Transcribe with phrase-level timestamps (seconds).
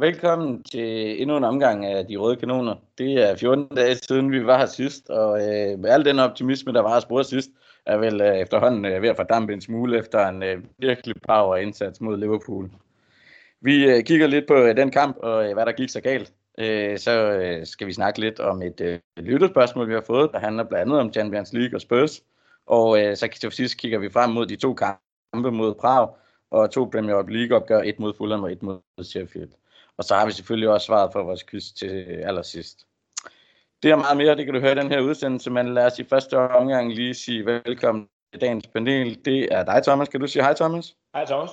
[0.00, 2.74] Velkommen til endnu en omgang af De Røde Kanoner.
[2.98, 6.72] Det er 14 dage siden, vi var her sidst, og øh, med al den optimisme,
[6.72, 7.50] der var at spore sidst,
[7.86, 11.56] er vel øh, efterhånden øh, ved at fordampe en smule efter en øh, virkelig power
[11.56, 12.70] indsats mod Liverpool.
[13.60, 16.32] Vi øh, kigger lidt på øh, den kamp, og øh, hvad der gik så galt.
[16.58, 20.38] Øh, så øh, skal vi snakke lidt om et øh, lytterspørgsmål, vi har fået, der
[20.38, 22.22] handler blandt andet om Champions League og Spurs.
[22.66, 26.08] Og øh, så til sidst kigger vi frem mod de to kampe mod Prag,
[26.50, 29.57] og to Premier League opgør, et mod Fulham og et mod Sheffield.
[29.98, 32.86] Og så har vi selvfølgelig også svaret på vores quiz til allersidst.
[33.82, 35.98] Det er meget mere, det kan du høre i den her udsendelse, men lad os
[35.98, 39.24] i første omgang lige sige velkommen til dagens panel.
[39.24, 40.08] Det er dig, Thomas.
[40.08, 40.96] Kan du sige hej, Thomas?
[41.14, 41.50] Hej, Thomas.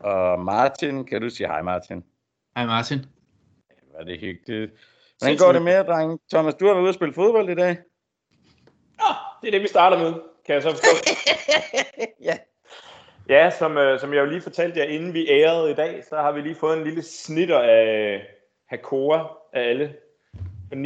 [0.00, 2.04] Og Martin, kan du sige hej, Martin?
[2.56, 3.06] Hej, Martin.
[3.96, 4.72] Var det hyggeligt.
[5.18, 6.20] Hvordan går det med dreng?
[6.30, 7.78] Thomas, du har været ude at spille fodbold i dag.
[9.00, 10.12] Ja, det er det, vi starter med,
[10.46, 11.12] kan jeg så forstå.
[12.28, 12.36] ja.
[13.28, 16.16] Ja, som, øh, som jeg jo lige fortalte jer, inden vi ærede i dag, så
[16.16, 18.26] har vi lige fået en lille snitter af
[18.66, 19.94] Hakora af alle
[20.68, 20.76] på 9-1.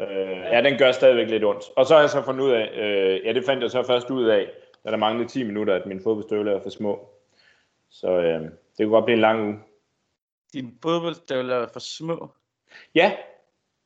[0.00, 1.64] Øh, ja, den gør stadigvæk lidt ondt.
[1.76, 4.10] Og så har jeg så fundet ud af, øh, ja, det fandt jeg så først
[4.10, 4.50] ud af,
[4.84, 7.08] da der manglede 10 minutter, at mine fodboldstøvler er for små.
[7.90, 9.58] Så øh, det kunne godt blive en lang uge.
[10.52, 12.28] Dine fodboldstøvler er for små?
[12.94, 13.12] Ja,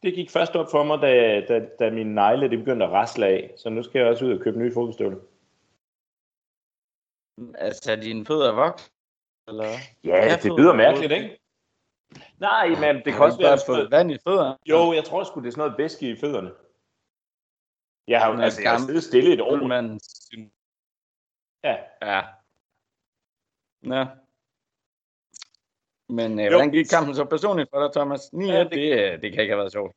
[0.03, 3.27] det gik først op for mig, da, da, da mine negle det begyndte at rasle
[3.27, 3.51] af.
[3.57, 5.19] Så nu skal jeg også ud og købe nye fodboldstøvler.
[7.55, 8.93] Altså, dine fødder er voks?
[9.49, 9.69] Eller?
[10.05, 11.39] Ja, det lyder mærkeligt, ikke?
[12.39, 13.59] Nej, men det kan også være...
[13.67, 14.59] fået vand i fødderne?
[14.67, 16.53] Jo, jeg tror sgu, det er sådan noget væske i fødderne.
[18.09, 19.57] Jeg har jo altså, jeg har siddet stille et år.
[19.57, 20.01] Man...
[21.65, 21.77] Ja.
[22.03, 22.23] Ja.
[23.83, 24.07] Nå.
[26.09, 28.33] Men øh, hvordan gik kampen så personligt for dig, Thomas?
[28.33, 29.97] 9 ja, det, det, det kan ikke have været sjovt.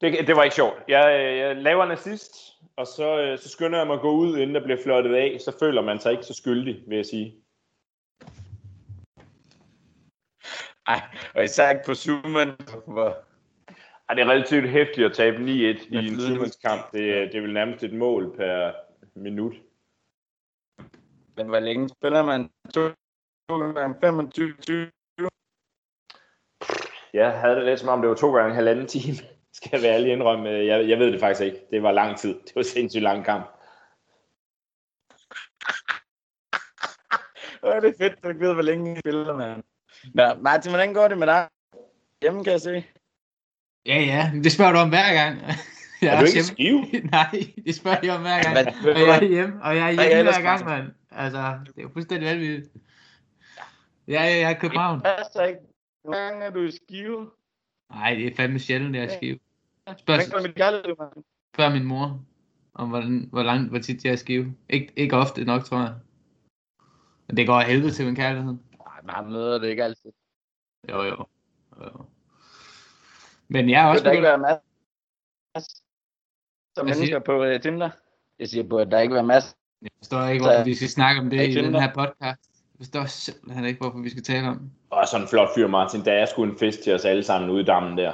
[0.00, 0.84] Det, det var ikke sjovt.
[0.88, 4.36] Jeg, jeg laver en assist, og så, øh, så skynder jeg mig at gå ud,
[4.36, 5.40] inden der bliver flottet af.
[5.40, 7.34] Så føler man sig ikke så skyldig, vil jeg sige.
[10.86, 11.00] Ej,
[11.34, 12.50] og især ikke på Zoomen.
[12.86, 13.18] Hvor...
[14.08, 16.92] Ej, det er relativt hæftigt at tabe 9-1 i en Zoomen kamp.
[16.92, 18.72] Det, det er vel nærmest et mål per
[19.14, 19.54] minut.
[21.36, 22.50] Men hvor længe spiller man?
[22.74, 24.90] 2 gange 25 20?
[27.12, 29.16] Jeg havde det lidt som om, det var to gange halvanden time.
[29.64, 30.48] Skal jeg være ærlig indrømme.
[30.48, 31.66] Jeg, jeg ved det faktisk ikke.
[31.70, 32.34] Det var lang tid.
[32.34, 33.46] Det var sindssygt lang kamp.
[37.62, 39.62] Åh, det er fedt, du ikke ved, hvor længe I spiller, mand.
[40.14, 41.48] Nå, Martin, hvordan går det med dig?
[42.22, 42.84] Hjemme, kan jeg se.
[43.86, 45.40] Ja, ja, det spørger du om hver gang.
[46.02, 46.84] Jeg er, er du ikke skive?
[47.16, 48.52] Nej, det spørger jeg om hver gang.
[48.52, 50.86] Hvad, og jeg er hjemme, og jeg er hjemme hver gang, mand.
[51.10, 52.72] Altså, det er jo fuldstændig vanvittigt.
[54.08, 54.98] Ja, ja, jeg er i København.
[54.98, 55.60] Det passer ikke.
[56.04, 57.30] Hvor gange er du i skive?
[57.90, 59.38] Nej, det er fandme sjældent, jeg er i skive.
[59.98, 61.24] Spørg, Hvordan dit mand?
[61.54, 62.20] spørg min mor,
[62.74, 64.54] om hvordan, hvor langt, hvor tit jeg er skive.
[64.72, 65.94] Ik- ikke ofte nok, tror jeg.
[67.26, 68.52] Men det går af helvede til min kærlighed.
[68.86, 70.12] Nej, men han møder det ikke altid.
[70.90, 71.24] Jo, jo.
[71.80, 72.04] jo.
[73.48, 74.60] Men jeg er også Burde der ikke være masser
[76.76, 77.90] som Hvad siger mennesker på uh, Tinder?
[78.38, 79.56] Jeg siger, burde der ikke være masser?
[79.82, 81.80] Jeg forstår ikke, hvorfor vi skal snakke om det i den Tinder.
[81.80, 82.20] her podcast.
[82.20, 84.70] Jeg forstår simpelthen ikke, hvorfor vi skal tale om det.
[84.90, 86.04] Og sådan en flot fyr, Martin.
[86.04, 88.12] Der er sgu en fest til os alle sammen ude i dammen der.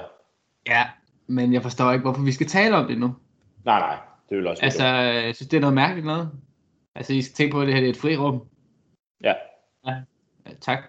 [0.66, 0.90] Ja,
[1.26, 3.16] men jeg forstår ikke, hvorfor vi skal tale om det nu.
[3.64, 3.98] Nej, nej.
[4.28, 6.30] Det vil også Altså, jeg synes, det er noget mærkeligt noget.
[6.94, 8.48] Altså, I skal tænke på, at det her det er et frirum.
[9.22, 9.34] Ja.
[9.86, 10.02] Ja,
[10.60, 10.82] tak.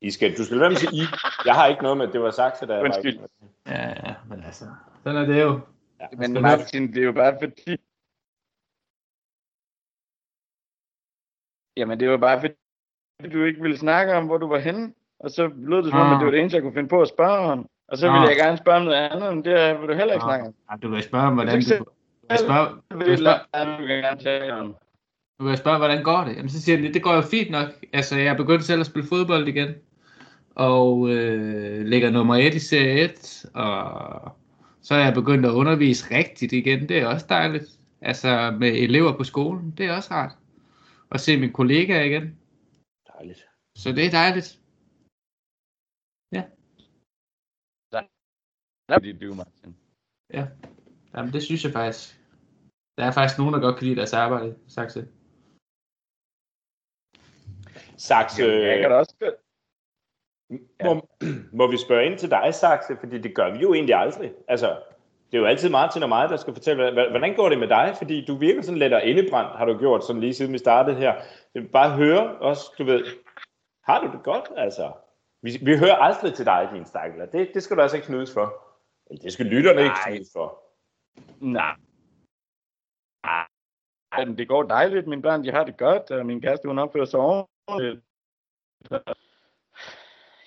[0.00, 1.06] I skal, du skal være med at sige I.
[1.44, 2.82] Jeg har ikke noget med, at det var sagt til dig.
[2.82, 3.18] Undskyld.
[3.66, 4.64] Ja, ja, men altså,
[5.02, 5.60] sådan er det jo.
[6.12, 7.76] Men skal Martin, det er jo bare fordi...
[11.76, 12.54] Jamen, det var bare fordi,
[13.32, 14.94] du ikke ville snakke om, hvor du var henne.
[15.18, 16.12] Og så lød det som om, Ah.
[16.12, 17.68] at det var det eneste, jeg kunne finde på at spørge om.
[17.88, 18.28] Og så ville Ah.
[18.28, 20.54] jeg gerne spørge om noget andet, men det vil du heller ikke snakke om.
[20.70, 21.74] Ja, du kan spørge om, hvordan du...
[21.78, 21.84] Du
[22.30, 24.74] kan spørge, Det du vil kan spørge, jeg du kan gerne tale om.
[25.40, 26.36] du kan spørge, hvordan går det?
[26.36, 27.68] Jamen, så siger jeg, det går jo fint nok.
[27.92, 29.74] Altså, jeg er begyndt selv at spille fodbold igen.
[30.54, 33.44] Og øh, ligger nummer 1 i serie 1.
[33.54, 34.32] Og
[34.82, 36.88] så er jeg begyndt at undervise rigtigt igen.
[36.88, 37.64] Det er også dejligt.
[38.02, 39.74] Altså, med elever på skolen.
[39.78, 40.32] Det er også rart.
[41.10, 42.36] Og se mine kollegaer igen.
[43.18, 43.44] Dejligt.
[43.76, 44.58] Så det er dejligt.
[48.92, 49.76] Fordi du, Martin.
[50.32, 50.46] Ja.
[51.14, 52.20] Jamen, det synes jeg faktisk.
[52.98, 55.08] Der er faktisk nogen, der godt kan lide deres arbejde, Saxe.
[57.96, 59.34] Saxe, Jeg kan da også godt.
[60.84, 61.08] må,
[61.58, 62.96] må vi spørge ind til dig, Saxe?
[63.00, 64.32] Fordi det gør vi jo egentlig aldrig.
[64.48, 64.82] Altså,
[65.30, 67.94] det er jo altid Martin og mig, der skal fortælle, hvordan går det med dig?
[67.98, 70.96] Fordi du virker sådan lidt af indebrændt, har du gjort, sådan lige siden vi startede
[70.96, 71.14] her.
[71.54, 73.04] Vil bare høre også, du ved,
[73.84, 74.44] har du det godt?
[74.56, 74.92] Altså,
[75.42, 77.26] vi, vi hører aldrig til dig, din stakler.
[77.26, 78.73] Det, det skal du altså ikke knudes for.
[79.10, 80.10] Eller Det skal lytterne ikke Nej.
[80.10, 80.62] knudes for.
[81.40, 81.76] Nej.
[84.12, 85.06] Ej, men det går dejligt.
[85.06, 88.04] Mine børn, de har det godt, og min kæreste, hun opfører sig ordentligt.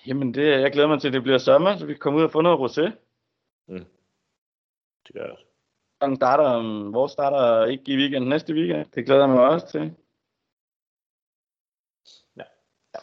[0.06, 2.24] Jamen, det, jeg glæder mig til, at det bliver sommer, så vi kan komme ud
[2.24, 2.82] og få noget rosé.
[5.06, 5.44] Det gør jeg også.
[6.00, 8.86] Den starter, vores starter ikke i weekend næste weekend.
[8.94, 9.80] Det glæder jeg mig også til.
[12.36, 12.42] Ja.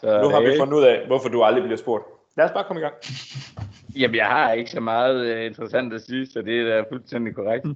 [0.00, 2.04] Så, Nu har vi fundet ud af, hvorfor du aldrig bliver spurgt.
[2.36, 2.94] Lad os bare komme i gang.
[3.96, 7.34] Jamen, jeg har ikke så meget uh, interessant at sige, så det er da fuldstændig
[7.34, 7.66] korrekt.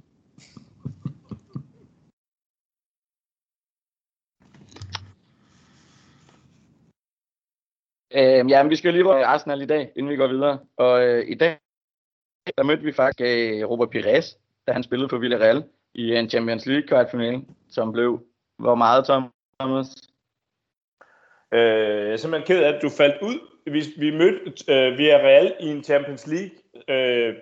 [8.13, 10.59] Øhm, jamen, vi skal jo lige på Arsenal i dag, inden vi går videre.
[10.77, 11.57] Og øh, i dag,
[12.57, 15.63] der mødte vi faktisk øh, Robert Pires, da han spillede for Villarreal
[15.93, 18.25] i en Champions League kvartfinale, som blev,
[18.57, 19.05] hvor meget,
[19.59, 19.95] Thomas?
[21.53, 23.50] Øh, jeg er simpelthen ked af, at du faldt ud.
[23.65, 26.51] Vi, vi mødte øh, Villarreal i en Champions League
[26.87, 27.35] øh,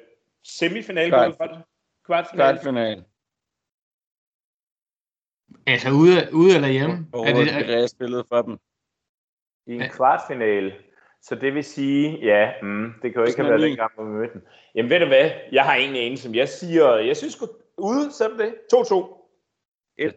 [0.43, 1.11] semifinale.
[1.15, 1.65] Kvart- Kvart,
[2.05, 2.53] kvartfinale.
[2.53, 3.03] Kvartfinale.
[5.67, 6.97] Altså ude, ude eller hjemme?
[7.09, 8.57] Hvor Er det, Pires spillede for dem.
[9.67, 9.87] I en Ja.
[9.91, 10.75] kvartfinale.
[11.21, 13.69] Så det vil sige, ja, mm, det kan jo ikke have været 2009.
[13.69, 14.41] dengang, hvor vi mødte den.
[14.75, 18.11] Jamen ved du hvad, jeg har ingen anelse, som jeg siger, jeg synes sgu ude,
[18.13, 19.15] selv det, 2-2.
[19.97, 20.15] Et.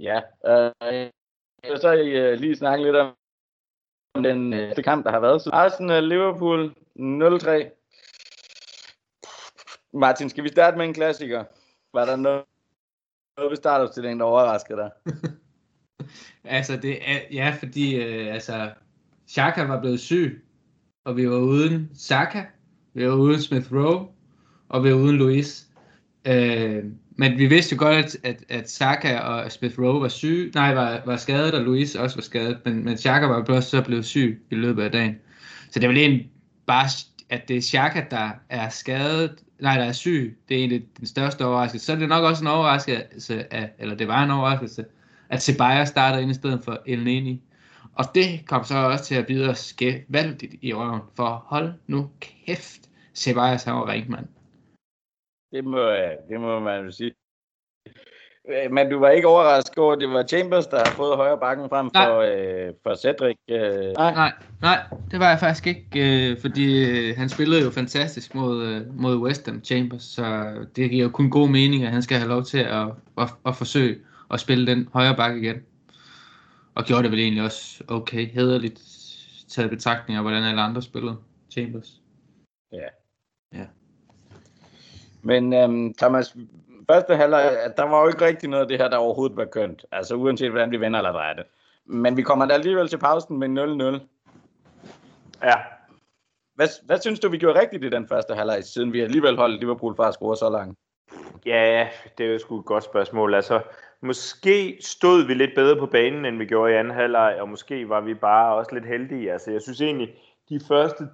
[0.00, 0.72] Ja, øh,
[1.62, 3.14] jeg vil så øh, lige snakke lidt om
[4.24, 5.42] den øh, kamp, der har været.
[5.42, 6.60] Så Arsenal-Liverpool
[6.98, 7.80] øh, 0-3.
[9.92, 11.44] Martin, skal vi starte med en klassiker?
[11.92, 12.44] Var der noget,
[13.36, 14.90] noget ved startopstillingen, der overraskede dig?
[16.56, 18.72] altså det er, ja, fordi øh, altså,
[19.28, 20.44] Xhaka var blevet syg,
[21.04, 22.44] og vi var uden Saka,
[22.92, 24.08] vi var uden Smith Rowe,
[24.68, 25.68] og vi var uden Luis.
[26.26, 26.84] Øh,
[27.16, 30.74] men vi vidste jo godt, at, at, at Saka og Smith Rowe var syge, nej,
[30.74, 34.04] var, var skadet, og Luis også var skadet, men, men Xhaka var jo så blevet
[34.04, 35.16] syg i løbet af dagen.
[35.70, 36.30] Så det er vel egentlig
[36.66, 36.88] bare,
[37.30, 41.06] at det er Xhaka, der er skadet, nej, der er syg, det er egentlig den
[41.06, 41.86] største overraskelse.
[41.86, 44.84] Så er det nok også en overraskelse, af, eller det var en overraskelse,
[45.28, 47.42] at Ceballos startede ind i stedet for El Neni.
[47.94, 52.10] Og det kom så også til at bide os gevaldigt i røven, for hold nu
[52.20, 52.80] kæft,
[53.14, 54.26] Ceballos han var ringmand.
[55.54, 57.14] Det må, øh, det må man jo sige.
[58.48, 61.38] Øh, Men du var ikke overrasket over, at det var Chambers, der har fået højre
[61.38, 62.06] bakken frem Nej.
[62.06, 63.36] for, øh, for Cedric?
[63.50, 64.12] Øh, nej.
[64.12, 64.78] Nej, nej,
[65.10, 69.16] det var jeg faktisk ikke, øh, fordi øh, han spillede jo fantastisk mod, øh, mod
[69.16, 72.42] West Ham Chambers, så det giver jo kun god mening, at han skal have lov
[72.42, 72.86] til at,
[73.18, 73.98] at, at forsøge
[74.30, 75.62] at spille den højre bakke igen.
[76.74, 78.80] Og gjorde det vel egentlig også okay, hederligt
[79.48, 81.16] taget betragtning af, hvordan alle andre spillede
[81.50, 82.00] Chambers.
[85.24, 86.36] Men øhm, Thomas,
[86.90, 89.84] første halvleg, der var jo ikke rigtig noget af det her, der overhovedet var kønt.
[89.92, 91.44] Altså uanset hvordan vi vender eller drejer det.
[91.86, 93.48] Men vi kommer da alligevel til pausen med
[93.98, 94.06] 0-0.
[95.46, 95.54] Ja,
[96.54, 99.60] Hvad, hvad synes du, vi gjorde rigtigt i den første halvleg, siden vi alligevel holdt
[99.60, 100.78] Liverpool fra at score så langt?
[101.46, 101.88] Ja,
[102.18, 103.34] det er jo sgu et godt spørgsmål.
[103.34, 103.60] Altså,
[104.00, 107.88] måske stod vi lidt bedre på banen, end vi gjorde i anden halvleg, og måske
[107.88, 109.32] var vi bare også lidt heldige.
[109.32, 110.14] Altså, jeg synes egentlig,
[110.48, 111.08] de første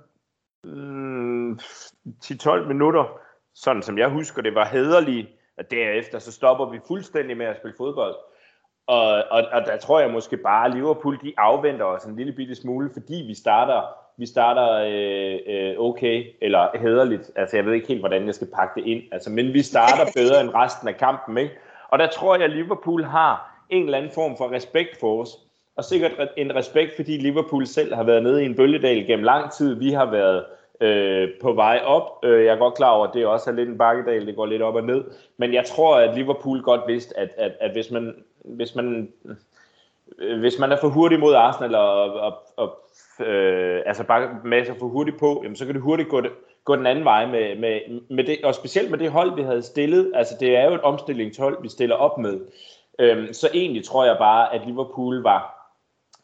[0.65, 1.53] mm,
[2.25, 3.21] 10-12 minutter,
[3.55, 7.57] sådan som jeg husker det, var hederlige, og derefter så stopper vi fuldstændig med at
[7.57, 8.15] spille fodbold.
[8.87, 12.33] Og, og, og der tror jeg måske bare, at Liverpool de afventer os en lille
[12.33, 13.83] bitte smule, fordi vi starter,
[14.17, 17.31] vi starter øh, øh, okay, eller hederligt.
[17.37, 19.03] Altså jeg ved ikke helt, hvordan jeg skal pakke det ind.
[19.13, 21.39] Altså, men vi starter bedre end resten af kampen.
[21.39, 21.55] Ikke?
[21.89, 25.39] Og der tror jeg, at Liverpool har en eller anden form for respekt for os.
[25.77, 29.53] Og sikkert en respekt, fordi Liverpool selv har været nede i en bølgedal gennem lang
[29.53, 29.75] tid.
[29.75, 30.45] Vi har været
[30.81, 32.19] øh, på vej op.
[32.23, 34.47] Øh, jeg er godt klar over, at det også er lidt en bakkedal, det går
[34.47, 35.05] lidt op og ned.
[35.37, 39.13] Men jeg tror, at Liverpool godt vidste, at, at, at hvis man, hvis man
[40.19, 42.79] øh, hvis man er for hurtig mod Arsenal og, og, og
[43.27, 46.23] øh, altså bare masser for hurtigt på, jamen, så kan det hurtigt gå,
[46.65, 49.63] gå den anden vej med, med, med det, og specielt med det hold, vi havde
[49.63, 50.13] stillet.
[50.15, 52.41] Altså det er jo et omstillingshold, vi stiller op med.
[52.99, 55.60] Øhm, så egentlig tror jeg bare, at Liverpool var,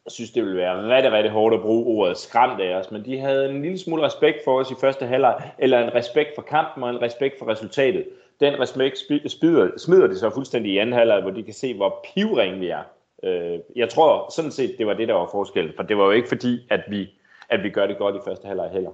[0.07, 3.05] jeg synes det ville være rigtig, rigtig hårdt at bruge ordet skræmt af os, men
[3.05, 6.43] de havde en lille smule respekt for os i første halvleg, eller en respekt for
[6.43, 8.09] kampen og en respekt for resultatet.
[8.41, 12.05] Den respekt smider, smider de så fuldstændig i anden halvleg, hvor de kan se, hvor
[12.15, 12.83] pivring vi er.
[13.25, 16.11] Øh, jeg tror sådan set, det var det, der var forskellen, for det var jo
[16.11, 17.11] ikke fordi, at vi,
[17.49, 18.91] at vi gør det godt i første halvleg heller.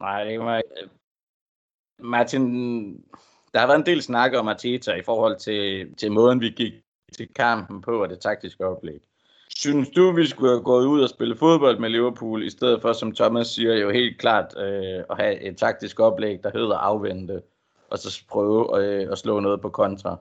[0.00, 0.62] Nej, det var
[1.98, 2.44] Martin,
[3.52, 6.83] der har været en del snak om Arteta i forhold til, til måden, vi gik
[7.14, 9.00] til kampen på og det taktiske oplæg.
[9.56, 12.92] Synes du, vi skulle have gået ud og spille fodbold med Liverpool, i stedet for,
[12.92, 17.42] som Thomas siger, jo helt klart øh, at have et taktisk oplæg, der hedder afvente,
[17.90, 20.16] og så prøve øh, at slå noget på kontra?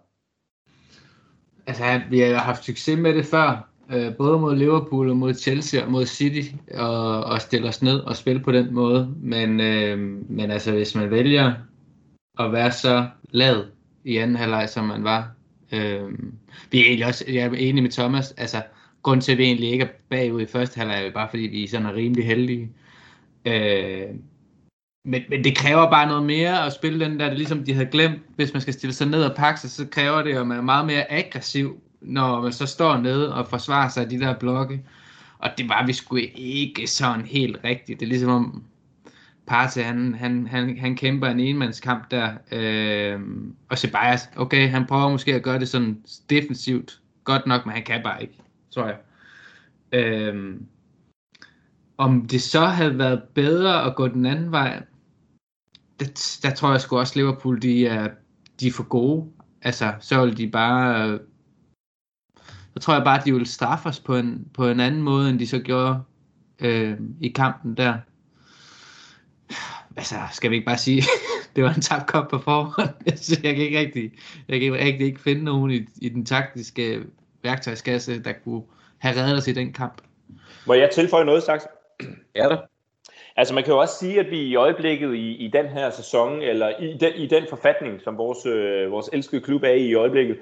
[1.68, 3.70] Altså, vi har haft succes med det før.
[3.92, 8.00] øh, både mod Liverpool og mod Chelsea og mod City, og, og stille os ned
[8.00, 9.14] og spille på den måde.
[9.18, 11.54] Men, øh, men altså, hvis man vælger
[12.40, 13.66] at være så lad
[14.04, 15.32] i anden halvleg, som man var,
[15.74, 16.12] øh,
[16.72, 18.63] vi er egentlig også, jeg er enig med Thomas, altså,
[19.03, 21.63] grund til, at vi egentlig ikke er bagud i første halvleg, er bare fordi vi
[21.63, 22.72] er sådan er rimelig heldige.
[23.46, 24.08] Øh,
[25.06, 27.89] men, men det kræver bare noget mere at spille den der, det ligesom de havde
[27.89, 30.58] glemt, hvis man skal stille sig ned og pakke sig, så kræver det at man
[30.58, 34.39] er meget mere aggressiv, når man så står nede og forsvarer sig af de der
[34.39, 34.82] blokke.
[35.38, 38.00] Og det var vi sgu ikke sådan helt rigtigt.
[38.00, 38.63] Det er ligesom om
[39.48, 42.34] Partey, han, han, han, han kæmper en enmandskamp der.
[42.52, 43.20] Øh,
[43.70, 47.84] og Ceballos, okay, han prøver måske at gøre det sådan defensivt godt nok, men han
[47.84, 48.98] kan bare ikke, tror jeg.
[49.92, 50.60] Øh,
[51.98, 54.84] om det så havde været bedre at gå den anden vej,
[56.00, 58.10] det, der tror jeg sgu også, Liverpool, de er,
[58.60, 59.32] de er for gode.
[59.62, 61.20] Altså, så vil de bare...
[62.74, 65.30] Så tror jeg bare, at de ville straffe os på en, på en anden måde,
[65.30, 66.04] end de så gjorde
[66.60, 67.98] øh, i kampen der.
[69.98, 71.04] Altså, skal vi ikke bare sige,
[71.56, 72.90] det var en tabt kop på forhånd.
[73.44, 74.12] jeg kan ikke rigtig,
[74.48, 77.02] jeg kan rigtig ikke finde nogen i, i den taktiske
[77.44, 78.64] værktøjskasse, der kunne
[78.98, 80.02] have reddet os i den kamp.
[80.68, 81.64] Må jeg tilføje noget, Saks?
[82.36, 82.58] Ja da.
[83.36, 86.42] Altså man kan jo også sige, at vi i øjeblikket i, i den her sæson,
[86.42, 89.94] eller i den, i den forfatning, som vores, øh, vores elskede klub er i i
[89.94, 90.38] øjeblikket,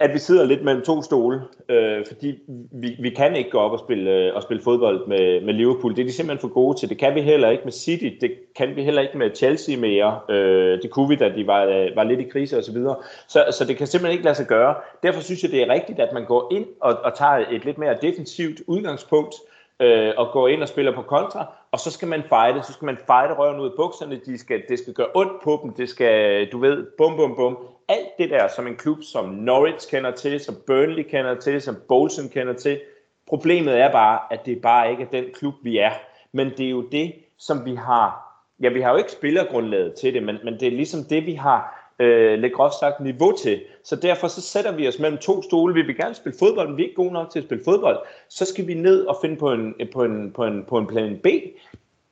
[0.00, 2.38] at vi sidder lidt mellem to stole, øh, fordi
[2.72, 5.96] vi, vi kan ikke gå op og spille, øh, og spille fodbold med, med Liverpool.
[5.96, 6.88] Det er de simpelthen for gode til.
[6.88, 8.08] Det kan vi heller ikke med City.
[8.20, 10.20] Det kan vi heller ikke med Chelsea mere.
[10.30, 12.74] Øh, det kunne vi, da de var, øh, var lidt i krise osv.
[12.74, 12.96] Så,
[13.28, 14.74] så, så det kan simpelthen ikke lade sig gøre.
[15.02, 17.78] Derfor synes jeg, det er rigtigt, at man går ind og, og tager et lidt
[17.78, 19.34] mere defensivt udgangspunkt,
[19.80, 22.86] øh, og går ind og spiller på kontra, og så skal man fighte, så skal
[22.86, 25.88] man fighte røven ud af bukserne, de skal, det skal gøre ondt på dem, det
[25.88, 30.10] skal, du ved, bum bum bum, alt det der, som en klub som Norwich kender
[30.10, 32.80] til, som Burnley kender til, som Bolton kender til,
[33.28, 35.92] problemet er bare, at det bare ikke er den klub, vi er,
[36.32, 40.14] men det er jo det, som vi har, ja, vi har jo ikke spillergrundlaget til
[40.14, 43.62] det, men, men det er ligesom det, vi har øh, lidt groft sagt niveau til.
[43.84, 45.74] Så derfor så sætter vi os mellem to stole.
[45.74, 47.98] Vi vil gerne spille fodbold, men vi er ikke gode nok til at spille fodbold.
[48.28, 51.20] Så skal vi ned og finde på en, på en, på en, på en plan
[51.22, 51.26] B.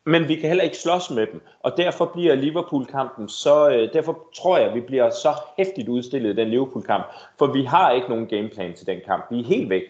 [0.07, 1.41] Men vi kan heller ikke slås med dem.
[1.61, 3.71] Og derfor bliver Liverpool-kampen så...
[3.71, 7.05] Øh, derfor tror jeg, at vi bliver så hæftigt udstillet i den Liverpool-kamp.
[7.39, 9.25] For vi har ikke nogen gameplan til den kamp.
[9.31, 9.83] Vi er helt væk.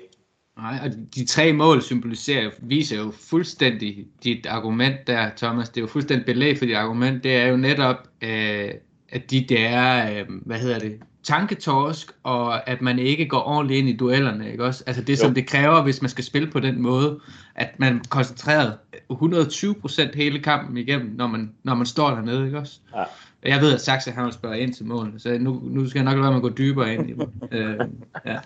[0.56, 5.68] Nej, og de tre mål symboliserer, viser jo fuldstændig dit argument der, Thomas.
[5.68, 7.24] Det er jo fuldstændig belæg for dit argument.
[7.24, 8.70] Det er jo netop, øh,
[9.08, 13.88] at de der, øh, hvad hedder det, tanketorsk, og at man ikke går ordentligt ind
[13.88, 14.84] i duellerne, ikke også?
[14.86, 15.16] Altså det, jo.
[15.16, 17.20] som det kræver, hvis man skal spille på den måde,
[17.54, 18.72] at man koncentrerer
[19.12, 22.78] 120% hele kampen igennem, når man, når man står dernede, ikke også?
[22.96, 23.04] Ja.
[23.42, 26.04] Jeg ved, at Saxe han vil spørge ind til mål, så nu, nu skal jeg
[26.04, 27.28] nok lade være med at gå dybere ind i det.
[27.52, 27.80] øh,
[28.26, 28.38] ja.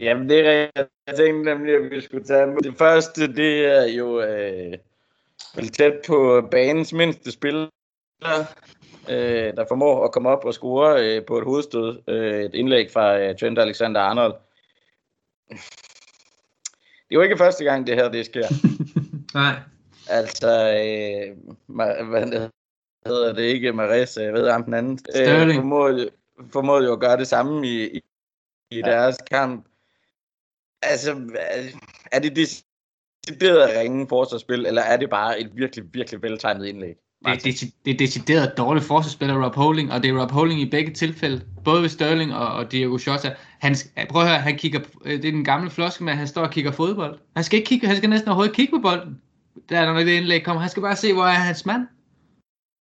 [0.00, 0.88] Jamen, det er rigtigt.
[1.06, 4.72] Jeg tænkte nemlig, at vi skulle tage Det første, det er jo øh,
[5.72, 7.68] tæt på banens mindste spiller,
[9.08, 12.02] øh, der formår at komme op og score øh, på et hovedstød.
[12.08, 14.34] Øh, et indlæg fra øh, Trent Alexander-Arnold.
[17.08, 18.48] Det er jo ikke første gang, det her det sker.
[19.40, 19.54] Nej.
[20.08, 21.36] Altså, øh,
[22.10, 22.48] hvad
[23.06, 24.98] hedder det ikke, Mares, jeg ved ham den anden.
[25.16, 26.10] Øh, formåede,
[26.52, 28.02] formåede jo at gøre det samme i, i,
[28.70, 28.90] i ja.
[28.90, 29.66] deres kamp.
[30.82, 31.38] Altså,
[32.12, 36.96] er det decideret ringe forsvarsspil, eller er det bare et virkelig, virkelig veltegnet indlæg?
[37.24, 40.70] Det, det, det er decideret dårligt forsvarsspiller, Rob Holding, og det er Rob Holding i
[40.70, 43.34] begge tilfælde, både ved Sterling og, og Diego Jota.
[43.58, 43.76] Han,
[44.08, 46.42] prøv at høre, han kigger, øh, det er den gamle floske med, at han står
[46.42, 47.18] og kigger fodbold.
[47.36, 49.20] Han skal ikke kigge, han skal næsten overhovedet kigge på bolden.
[49.68, 50.60] Der når det indlæg kommer.
[50.60, 51.86] Han skal bare se, hvor er hans mand.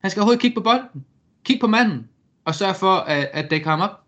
[0.02, 1.06] Han skal overhovedet kigge på bolden.
[1.44, 2.08] Kig på manden,
[2.46, 4.00] og sørg for, at, at det kommer op.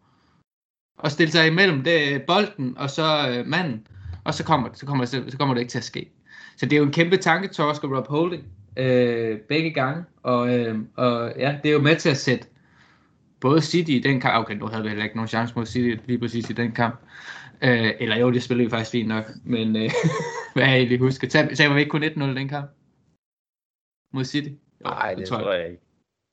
[0.97, 3.87] Og stille sig imellem det, bolden og så øh, manden.
[4.23, 6.11] Og så kommer, så, kommer, så, så kommer det ikke til at ske.
[6.57, 8.43] Så det er jo en kæmpe tanketorsk af Rob Holding
[8.77, 12.47] øh, begge gange, og, øh, og ja, det er jo med til at sætte
[13.41, 16.03] både City i den kamp, okay, nu havde vi heller ikke nogen chance mod City
[16.05, 16.95] lige præcis i den kamp,
[17.61, 19.89] øh, eller jo, det spillede vi faktisk fint nok, men øh,
[20.53, 22.71] hvad jeg egentlig husker, sagde vi ikke kun 1-0 den kamp
[24.13, 24.49] mod City?
[24.83, 25.59] Nej, det, det tror jeg.
[25.59, 25.83] jeg ikke.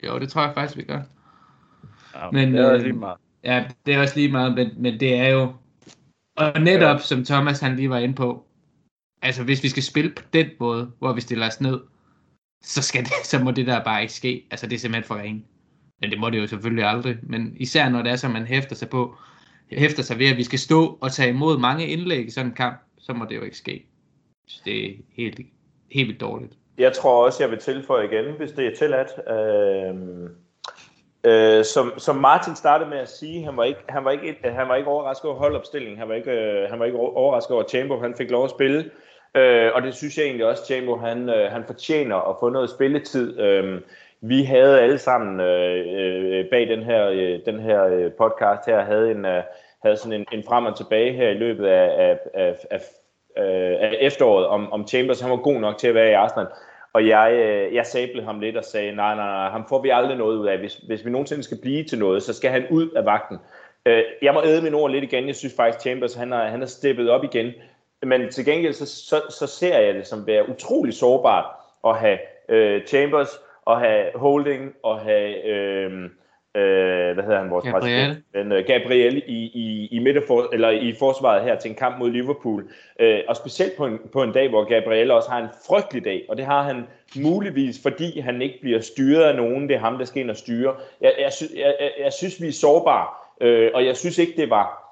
[0.07, 1.03] Jo, det tror jeg faktisk, vi gør.
[2.15, 3.19] Ja, men, det er også øh, lige meget.
[3.45, 5.53] Ja, det er også lige meget, men, men det er jo,
[6.37, 8.47] og netop som Thomas han lige var inde på,
[9.23, 11.81] altså hvis vi skal spille på den måde, hvor vi stiller os ned,
[12.63, 14.47] så, skal det, så må det der bare ikke ske.
[14.51, 15.45] Altså det er simpelthen for ringe.
[16.01, 17.17] Men det må det jo selvfølgelig aldrig.
[17.23, 19.15] Men især når det er så, man hæfter sig på,
[19.73, 22.57] hæfter sig ved, at vi skal stå og tage imod mange indlæg i sådan en
[22.57, 23.87] kamp, så må det jo ikke ske.
[24.49, 25.41] Så det er helt,
[25.93, 26.53] helt vildt dårligt.
[26.79, 29.09] Jeg tror også, jeg vil tilføje igen, hvis det er tilladt.
[29.31, 30.31] Øh,
[31.27, 34.69] Øh, som, som Martin startede med at sige, han var ikke, han var ikke, han
[34.69, 37.71] var ikke overrasket over holdopstillingen, han var ikke, øh, han var ikke overrasket over, at
[37.71, 38.91] Chamber han fik lov at spille.
[39.35, 42.71] Øh, og det synes jeg egentlig også, Chambo, han, øh, han fortjener at få noget
[42.71, 43.41] spilletid.
[43.41, 43.81] Øh,
[44.21, 48.85] vi havde alle sammen øh, øh, bag den her, øh, den her øh, podcast her,
[48.85, 49.43] havde, en, øh,
[49.83, 52.81] havde sådan en, en frem og tilbage her i løbet af, af, af, af,
[53.39, 56.47] øh, af efteråret, om, om Chambers han var god nok til at være i Arsenal.
[56.93, 59.89] Og jeg, øh, jeg sablede ham lidt og sagde, nej, nej, nej, ham får vi
[59.89, 60.59] aldrig noget ud af.
[60.59, 63.39] Hvis, hvis vi nogensinde skal blive til noget, så skal han ud af vagten.
[63.87, 65.27] Øh, jeg må æde mine ord lidt igen.
[65.27, 67.53] Jeg synes faktisk, Chambers han er, han har steppet op igen.
[68.03, 71.45] Men til gengæld, så, så, så ser jeg det som være utrolig sårbart
[71.87, 73.29] at have øh, Chambers,
[73.65, 75.45] og have Holding, og have...
[75.45, 76.11] Øh,
[76.57, 78.23] øh, hvad hedder han, vores Gabriel.
[78.35, 82.11] Men, uh, Gabriel i, i, i, midterfor, eller i forsvaret her til en kamp mod
[82.11, 82.63] Liverpool.
[83.03, 86.25] Uh, og specielt på en, på en dag, hvor Gabriel også har en frygtelig dag,
[86.29, 86.87] og det har han
[87.17, 89.69] muligvis, fordi han ikke bliver styret af nogen.
[89.69, 90.75] Det er ham, der skal ind og styre.
[91.01, 93.07] Jeg, jeg, sy, jeg, jeg, jeg synes, vi er sårbare,
[93.41, 94.88] uh, og jeg synes ikke, det var...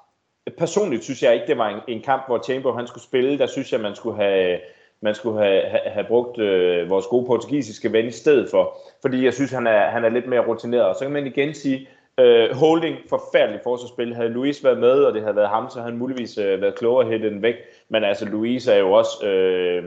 [0.57, 3.37] Personligt synes jeg ikke, det var en, en kamp, hvor Chamber han skulle spille.
[3.37, 4.59] Der synes jeg, man skulle have
[5.01, 8.77] man skulle have, have, have brugt øh, vores gode portugisiske ven i stedet for.
[9.01, 10.85] Fordi jeg synes, han er, han er lidt mere rutineret.
[10.85, 11.87] Og så kan man igen sige,
[12.19, 14.15] øh, Holding, forfærdeligt forsvarsspil.
[14.15, 16.75] Havde Luis været med, og det havde været ham, så havde han muligvis øh, været
[16.75, 17.55] klogere at hætte den væk.
[17.89, 19.83] Men altså, Luis er jo også øh,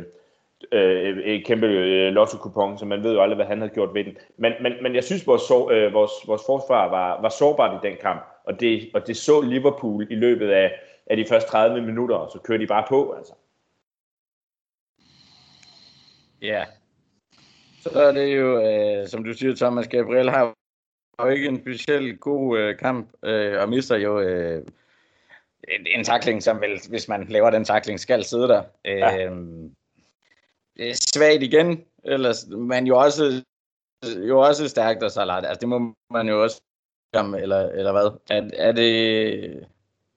[0.73, 4.05] øh, et kæmpe øh, lotto-kupon, så man ved jo aldrig, hvad han havde gjort ved
[4.05, 4.17] den.
[4.37, 7.97] Men, men, men jeg synes, vores, øh, vores, vores forsvar var, var sårbart i den
[8.03, 8.21] kamp.
[8.51, 12.31] Og det, og det så Liverpool i løbet af, af de første 30 minutter, og
[12.31, 13.13] så kørte de bare på.
[13.13, 13.33] Altså.
[16.43, 16.65] Ja.
[17.81, 20.55] Så er det jo, øh, som du siger, Thomas Gabriel har
[21.21, 24.67] jo ikke en specielt god øh, kamp, øh, og mister jo øh,
[25.69, 28.63] en, en takling, som vel, hvis man laver den takling, skal sidde der.
[28.85, 29.31] Øh, ja.
[30.77, 33.45] Det er svagt igen, ellers, men jo også,
[34.29, 35.45] jo også stærkt og Salat.
[35.45, 36.63] Altså, det må man jo også
[37.15, 38.19] eller, eller hvad?
[38.31, 39.67] Er, er det...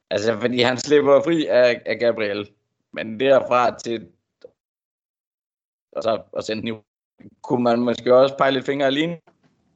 [0.09, 2.49] Altså, fordi han slipper fri af, af Gabriel.
[2.91, 4.07] Men derfra til
[5.95, 6.81] og så og sende den
[7.41, 9.17] Kunne man måske også pege lidt fingre alene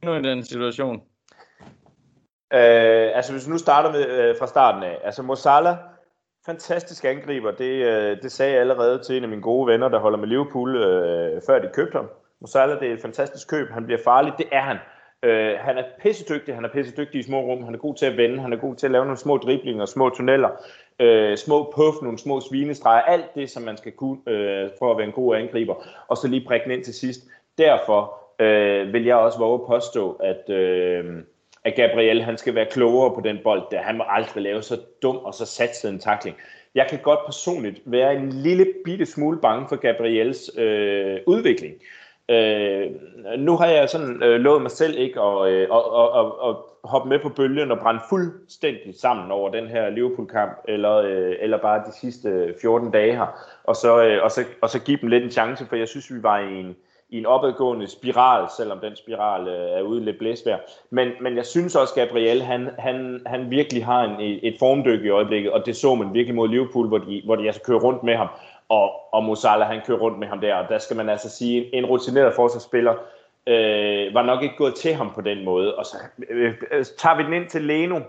[0.03, 0.95] nu i den situation?
[2.53, 4.99] Øh, altså hvis vi nu starter med, øh, fra starten af.
[5.03, 5.77] Altså Mosala,
[6.45, 7.51] fantastisk angriber.
[7.51, 10.27] Det, øh, det sagde jeg allerede til en af mine gode venner, der holder med
[10.27, 12.09] Liverpool, øh, før de købte ham.
[12.41, 13.69] Mosala, det er et fantastisk køb.
[13.69, 14.33] Han bliver farlig.
[14.37, 14.77] Det er han.
[15.23, 18.17] Øh, han er pissedygtig, han er pissedygtig i små rum, han er god til at
[18.17, 20.49] vende, han er god til at lave nogle små driblinger, små tunneller,
[20.99, 24.97] øh, små puff, nogle små svinestreger, alt det, som man skal kunne øh, for at
[24.97, 25.75] være en god angriber,
[26.07, 27.21] og så lige prikke den ind til sidst.
[27.57, 31.05] Derfor øh, vil jeg også våge påstå, at, øh,
[31.63, 34.79] at Gabriel han skal være klogere på den bold, der han må aldrig lave så
[35.01, 36.37] dum og så satset en takling.
[36.75, 41.73] Jeg kan godt personligt være en lille bitte smule bange for Gabriels øh, udvikling.
[41.73, 42.91] Øh, Øh,
[43.37, 46.55] nu har jeg sådan øh, lovet mig selv ikke at, øh, at, at, at, at
[46.83, 51.57] hoppe med på bølgen og brænde fuldstændig sammen over den her Liverpool-kamp, eller, øh, eller
[51.57, 53.27] bare de sidste øh, 14 dage her,
[53.63, 56.13] og så, øh, og, så, og så give dem lidt en chance, for jeg synes,
[56.13, 56.75] vi var i en,
[57.09, 60.57] i en opadgående spiral, selvom den spiral øh, er ude lidt blæsvær.
[60.89, 65.09] Men, men jeg synes også, Gabriel, han, han, han virkelig har en, et formdyk i
[65.09, 68.03] øjeblikket, og det så man virkelig mod Liverpool, hvor de, hvor de altså kører rundt
[68.03, 68.27] med ham
[68.69, 71.75] og, og Musala han kører rundt med ham der, og der skal man altså sige,
[71.75, 72.93] en rutineret forsvarsspiller
[73.47, 75.97] øh, var nok ikke gået til ham på den måde, og så
[76.29, 77.99] øh, øh, tager vi den ind til Leno.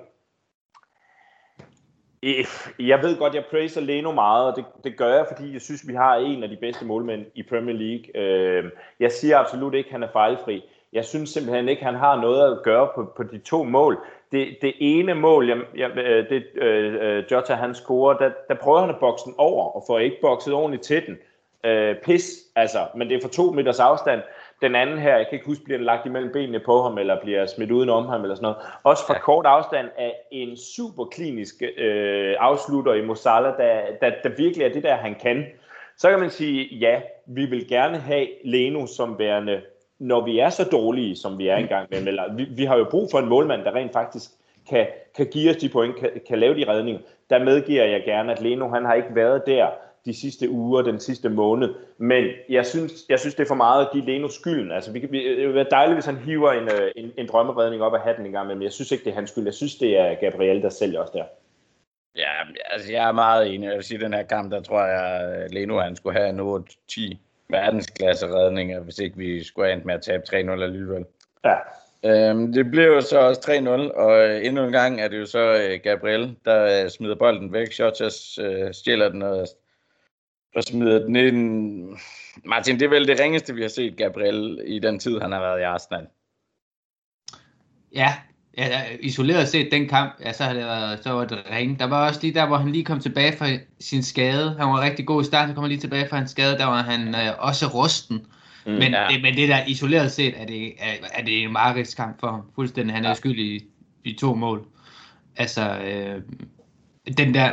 [2.78, 5.88] Jeg ved godt, jeg praiser Leno meget, og det, det gør jeg, fordi jeg synes,
[5.88, 8.22] vi har en af de bedste målmænd i Premier League.
[8.22, 8.64] Øh,
[9.00, 10.64] jeg siger absolut ikke, at han er fejlfri.
[10.92, 13.98] Jeg synes simpelthen ikke, at han har noget at gøre på, på de to mål
[14.32, 18.80] det, det ene mål, jeg, jeg, øh, det øh, Jota han scorer, der, der prøver
[18.80, 21.18] han at bokse den over, og får ikke bokset ordentligt til den.
[21.64, 24.20] Øh, pis, altså, men det er for to meters afstand.
[24.62, 27.20] Den anden her, jeg kan ikke huske, bliver den lagt imellem benene på ham, eller
[27.20, 28.56] bliver smidt udenom ham, eller sådan noget.
[28.82, 29.20] Også fra ja.
[29.20, 34.72] kort afstand af en super klinisk øh, afslutter i Mosala, der, der, der virkelig er
[34.72, 35.46] det der, han kan.
[35.96, 39.60] Så kan man sige, ja, vi vil gerne have Leno som værende
[39.98, 42.86] når vi er så dårlige, som vi er engang med, eller vi, vi har jo
[42.90, 44.30] brug for en målmand, der rent faktisk
[44.68, 47.00] kan, kan give os de point, kan, kan lave de redninger.
[47.30, 49.68] Der medgiver jeg gerne, at Leno han har ikke været der
[50.04, 51.74] de sidste uger, den sidste måned.
[51.98, 54.72] Men jeg synes, jeg synes det er for meget at give Leno skylden.
[54.72, 57.82] Altså, vi, vi, det vil være dejligt, hvis han hiver en, øh, en, en drømmeredning
[57.82, 59.44] op af hatten en gang, men jeg synes ikke, det er hans skyld.
[59.44, 61.24] Jeg synes, det er Gabriel, der sælger os der.
[62.16, 62.32] Ja,
[62.70, 63.66] altså jeg er meget enig.
[63.66, 66.64] Jeg vil sige, at den her kamp, der tror jeg, Leno han skulle have en
[66.92, 67.16] 8-10
[67.50, 71.04] verdensklasse redninger, hvis ikke vi skulle have med at tabe 3-0 alligevel.
[71.44, 71.56] Ja.
[72.04, 75.38] Øhm, det blev jo så også 3-0, og endnu en gang er det jo så
[75.38, 77.72] øh, Gabriel, der øh, smider bolden væk.
[77.72, 79.46] Shotas øh, stjæler den og,
[80.54, 81.98] og smider den ind.
[82.44, 85.40] Martin, det er vel det ringeste, vi har set Gabriel i den tid, han har
[85.40, 86.06] været i Arsenal.
[87.94, 88.14] Ja,
[88.58, 91.76] ja, isoleret set den kamp, ja, så, har det været, så var det ringe.
[91.78, 93.46] Der var også lige der, hvor han lige kom tilbage fra
[93.80, 94.56] sin skade.
[94.58, 96.58] Han var rigtig god i starten, så kom han lige tilbage fra sin skade.
[96.58, 98.20] Der var han øh, også rusten.
[98.66, 99.06] Mm, men, ja.
[99.10, 101.56] det, men det der isoleret set, er det, er, er det en
[101.96, 102.42] kamp for ham.
[102.54, 102.94] Fuldstændig.
[102.94, 103.14] Han er ja.
[103.14, 103.64] skyld i,
[104.04, 104.66] i to mål.
[105.36, 106.22] Altså, øh,
[107.18, 107.52] den der,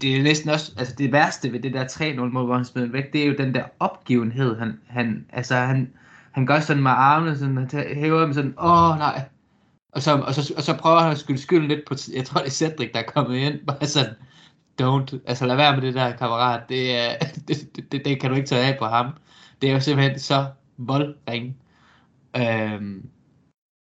[0.00, 2.88] det er næsten også, altså det værste ved det der 3-0 mål, hvor han smider
[2.88, 5.92] væk, det er jo den der opgivenhed, han, han altså han,
[6.30, 9.22] han gør sådan med armene, sådan, han hæver dem sådan, åh nej,
[9.92, 12.40] og så, og så, og så prøver han at skylde skylden lidt på, jeg tror
[12.40, 14.14] det er Cedric, der er kommet ind, bare sådan,
[14.82, 18.30] don't, altså lad være med det der kammerat, det, er, det, det, det, det kan
[18.30, 19.12] du ikke tage af på ham.
[19.62, 21.56] Det er jo simpelthen så voldring.
[22.36, 23.08] Øhm,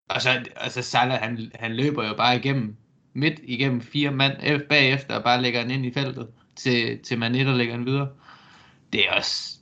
[0.10, 2.76] og så, altså Salah, han, han løber jo bare igennem,
[3.14, 7.20] midt igennem fire mand øh, bagefter, og bare lægger den ind i feltet, til, til
[7.20, 8.10] man der lægger den videre.
[8.94, 9.58] Det er også,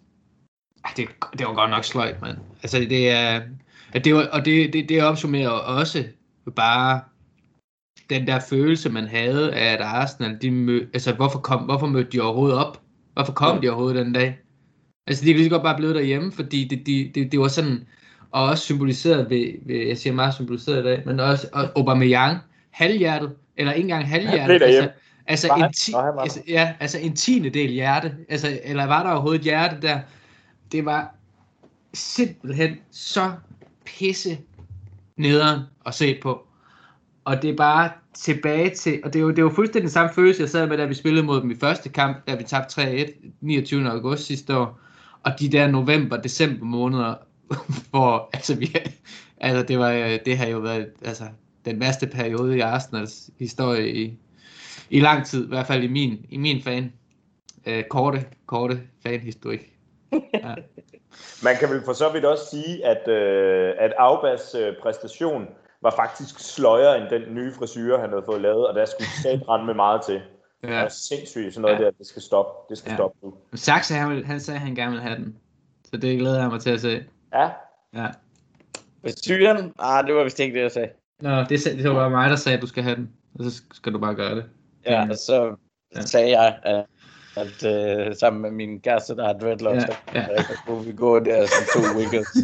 [0.97, 1.07] det,
[1.38, 2.38] det var godt nok sløjt, mand.
[2.63, 3.41] Altså det er,
[3.93, 6.05] det var, og det, det, det opsummerer også
[6.51, 7.01] bare
[8.10, 12.12] den der følelse, man havde af, at Arsenal, de mød, altså hvorfor, kom, hvorfor mødte
[12.12, 12.81] de overhovedet op?
[13.13, 13.62] Hvorfor kom ja.
[13.62, 14.39] de overhovedet den dag?
[15.07, 17.88] Altså de kunne lige godt bare blive derhjemme, fordi det, det, det, det var sådan,
[18.31, 22.38] og også symboliseret ved, ved, jeg siger meget symboliseret i dag, men også og Aubameyang,
[22.71, 24.89] halvhjertet, eller ikke engang halvhjertet, altså,
[25.27, 29.39] altså, en ti, altså, ja, altså en tiende del hjerte, altså, eller var der overhovedet
[29.39, 29.99] et hjerte der?
[30.71, 31.15] Det var
[31.93, 33.31] simpelthen så
[33.86, 34.38] pisse
[35.17, 36.47] nederen at se på.
[37.26, 40.13] Og det er bare tilbage til, og det er jo, det er jo fuldstændig samme
[40.13, 42.82] følelse, jeg sad med, da vi spillede mod dem i første kamp, da vi tabte
[42.82, 43.89] 3-1 29.
[43.89, 44.80] august sidste år.
[45.23, 47.15] Og de der november-december måneder,
[47.89, 48.76] hvor altså, vi,
[49.38, 51.23] altså det, var, det har jo været altså,
[51.65, 54.17] den værste periode i Arsenals historie i,
[54.89, 56.93] i lang tid, i hvert fald i min, i min fan.
[57.65, 59.71] Øh, korte, korte fanhistorik.
[60.34, 60.56] Ja.
[61.43, 65.47] Man kan vel for så vidt også sige, at, øh, at Aubas øh, præstation
[65.82, 69.50] var faktisk sløjere end den nye frisyr, han havde fået lavet, og der skulle sat
[69.50, 70.22] rende med meget til.
[70.63, 70.68] Ja.
[70.68, 71.86] Det er sindssygt, sådan noget ja.
[71.86, 72.52] der, det skal stoppe.
[72.70, 72.96] Det skal ja.
[72.96, 73.34] stoppe nu.
[73.54, 75.36] Saxe, han, han sagde, at han gerne ville have den.
[75.86, 77.04] Så det glæder jeg mig til at se.
[77.34, 77.50] Ja.
[77.96, 78.08] Ja.
[79.02, 79.74] Frisyren?
[79.80, 80.90] Ah, det var vist ikke det, jeg sagde.
[81.22, 83.10] Nå, det, det var bare mig, der sagde, at du skal have den.
[83.40, 84.46] Og så skal du bare gøre det.
[84.86, 85.56] Ja, og så
[85.96, 86.02] ja.
[86.02, 86.86] sagde jeg, at
[87.38, 90.44] at uh, sammen med min kæreste, der har dreadlocks, ja, ja.
[90.44, 92.28] så kunne vi gå der som to wiggles.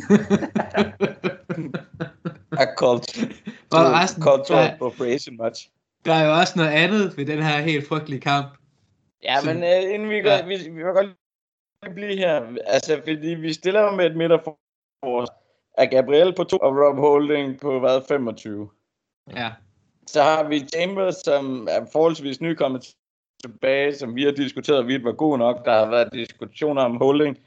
[2.60, 3.18] A cult,
[3.76, 5.70] og resten, cultural der, appropriation match.
[6.06, 8.48] Der er jo også noget andet ved den her helt frygtelige kamp.
[9.24, 10.46] Ja, men uh, inden vi går, ja.
[10.46, 15.44] vi, vi kan godt blive her, altså fordi vi stiller med et midterforsvar
[15.78, 18.70] af Gabriel på to, og Rob Holding på hvad, 25.
[19.36, 19.52] Ja.
[20.08, 22.96] Så har vi Chambers, som er forholdsvis nykommet
[23.42, 25.66] tilbage, som vi har diskuteret, vi var god nok.
[25.66, 27.38] Der har været diskussioner om holding.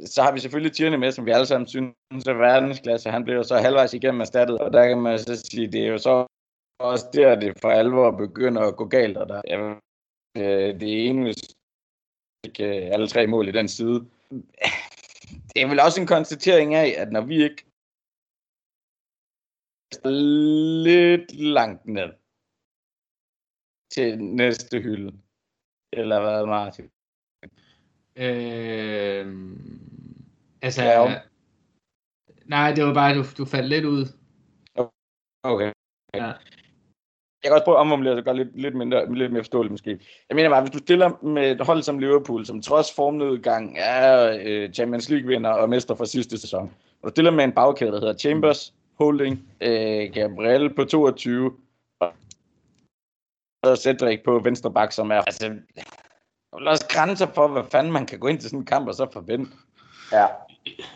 [0.00, 3.10] Så har vi selvfølgelig Tierney med, som vi alle sammen synes er verdensklasse.
[3.10, 5.88] Han blev jo så halvvejs igennem erstattet, og der kan man så sige, det er
[5.88, 6.26] jo så
[6.78, 9.16] også der, det for alvor begynder at gå galt.
[9.16, 9.58] Og der, ja,
[10.36, 11.34] øh, det er ene,
[12.44, 14.00] ikke øh, alle tre mål i den side.
[15.54, 17.64] Det er vel også en konstatering af, at når vi ikke
[20.84, 22.12] lidt langt ned
[23.90, 25.18] til næste hylde,
[25.92, 26.90] eller hvad, Martin?
[28.16, 29.26] Øh,
[30.64, 31.20] altså, ja,
[32.46, 34.06] nej, det var bare, du, du faldt lidt ud.
[35.42, 35.72] Okay.
[36.14, 36.32] Ja.
[37.42, 39.90] Jeg kan også prøve at omformulere det gøre lidt, lidt, mindre, lidt mere forståeligt måske.
[40.28, 44.38] Jeg mener bare, hvis du stiller med et hold som Liverpool, som trods formnedgang er
[44.44, 48.00] øh, Champions League-vinder og mester fra sidste sæson, og du stiller med en bagkæde, der
[48.00, 51.52] hedder Chambers, Holding, øh, Gabriel på 22,
[53.62, 55.20] og Cedric på venstre bak, som er...
[55.20, 55.48] Altså,
[56.52, 58.88] der er også grænser for, hvad fanden man kan gå ind til sådan en kamp
[58.88, 59.50] og så forvente.
[60.14, 60.26] Ja.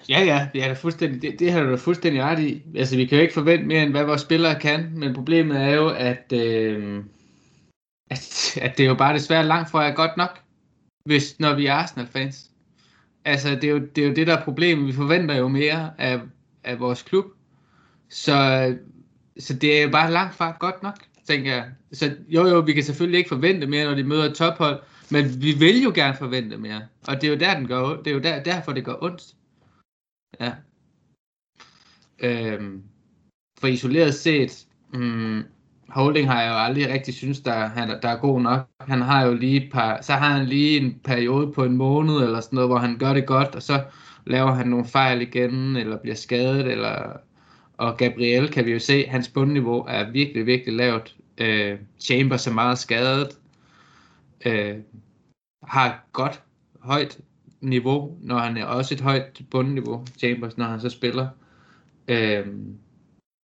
[0.08, 2.62] Ja, ja, det er da fuldstændig, det, det har du da fuldstændig ret i.
[2.76, 5.74] Altså, vi kan jo ikke forvente mere, end hvad vores spillere kan, men problemet er
[5.74, 7.04] jo, at, øh,
[8.10, 10.40] at, at det er jo bare desværre langt fra er godt nok,
[11.04, 12.50] hvis, når vi er Arsenal-fans.
[13.24, 14.86] Altså, det er, jo, det er jo det, der er problemet.
[14.86, 16.20] Vi forventer jo mere af,
[16.64, 17.24] af vores klub.
[18.10, 18.34] Så,
[19.38, 20.96] så det er jo bare langt fra godt nok
[21.28, 21.64] tænker jeg.
[21.92, 25.42] Så jo jo, vi kan selvfølgelig ikke forvente mere, når de møder et tophold, men
[25.42, 26.82] vi vil jo gerne forvente mere.
[27.08, 29.22] Og det er jo der, den gør, det er jo der, derfor, det gør ondt.
[30.40, 30.52] Ja.
[32.18, 32.82] Øhm,
[33.60, 35.42] for isoleret set, hmm,
[35.88, 38.68] Holding har jeg jo aldrig rigtig synes, der, han, der er god nok.
[38.80, 42.14] Han har jo lige et par, så har han lige en periode på en måned
[42.14, 43.84] eller sådan noget, hvor han gør det godt, og så
[44.26, 47.12] laver han nogle fejl igen, eller bliver skadet, eller
[47.78, 51.16] og Gabriel kan vi jo se, hans bundniveau er virkelig, virkelig lavt.
[51.38, 53.28] Øh, Chambers er meget skadet.
[54.46, 54.78] Øh,
[55.62, 56.42] har godt,
[56.80, 57.20] højt
[57.60, 61.28] niveau, når han er også et højt bundniveau, Chambers, når han så spiller.
[62.08, 62.46] Øh,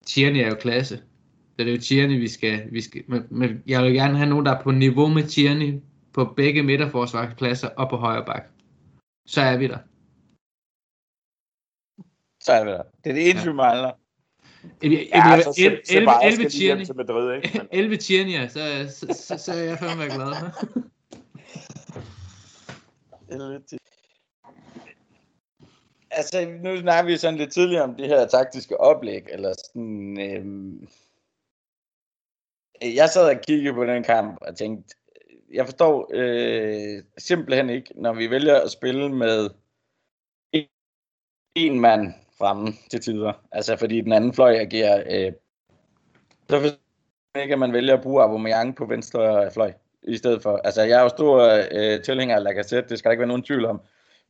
[0.06, 0.96] Tierney er jo klasse.
[0.96, 2.72] Så det er jo Tierney, vi skal...
[2.72, 5.80] Vi skal men, men jeg vil gerne have nogen, der er på niveau med Tierney
[6.12, 8.44] på begge midterforsvarspladser og på højre bak.
[9.26, 9.78] Så er vi der.
[12.42, 12.82] Så er vi der.
[13.04, 13.50] Det er det eneste, ja.
[13.50, 13.90] vi mangler.
[14.82, 16.84] Ja, så se, se 11 Tierney.
[16.84, 17.60] Til Madrid, ikke?
[17.72, 20.34] 11 Tierney, så, så, så, så er jeg fandme glad.
[23.40, 23.62] 11
[26.10, 30.88] Altså, nu snakker vi sådan lidt tidligere om det her taktiske oplæg, eller sådan, øhm,
[32.82, 34.96] jeg sad og kiggede på den kamp og tænkte,
[35.52, 39.50] jeg forstår øh, simpelthen ikke, når vi vælger at spille med
[41.54, 43.32] en mand fremme til tider.
[43.52, 45.02] Altså fordi den anden fløj agerer.
[45.10, 45.32] Øh,
[46.50, 50.60] så forstår ikke, at man vælger at bruge Aubameyang på venstre fløj i stedet for.
[50.64, 51.42] Altså jeg er jo stor
[51.72, 53.80] øh, tilhænger af Lacazette, det skal der ikke være nogen tvivl om.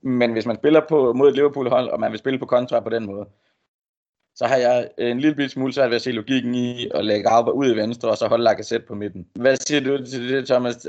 [0.02, 2.90] Men hvis man spiller på, mod et Liverpool-hold, og man vil spille på kontra på
[2.90, 3.26] den måde,
[4.34, 7.50] så har jeg en lille smule svært ved at se logikken i at lægge Auba
[7.50, 9.28] ud i venstre, og så holde Lacazette på midten.
[9.34, 10.86] Hvad siger du til det, Thomas?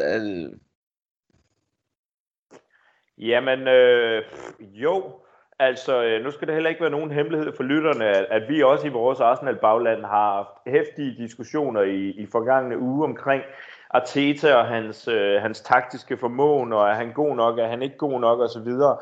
[3.17, 4.23] Jamen, øh,
[4.59, 5.19] jo.
[5.59, 8.87] Altså, øh, nu skal det heller ikke være nogen hemmelighed for lytterne, at, vi også
[8.87, 13.43] i vores Arsenal-bagland har haft hæftige diskussioner i, i forgangne uge omkring
[13.89, 17.97] Arteta og hans, øh, hans taktiske formåen, og er han god nok, er han ikke
[17.97, 18.97] god nok, og så videre.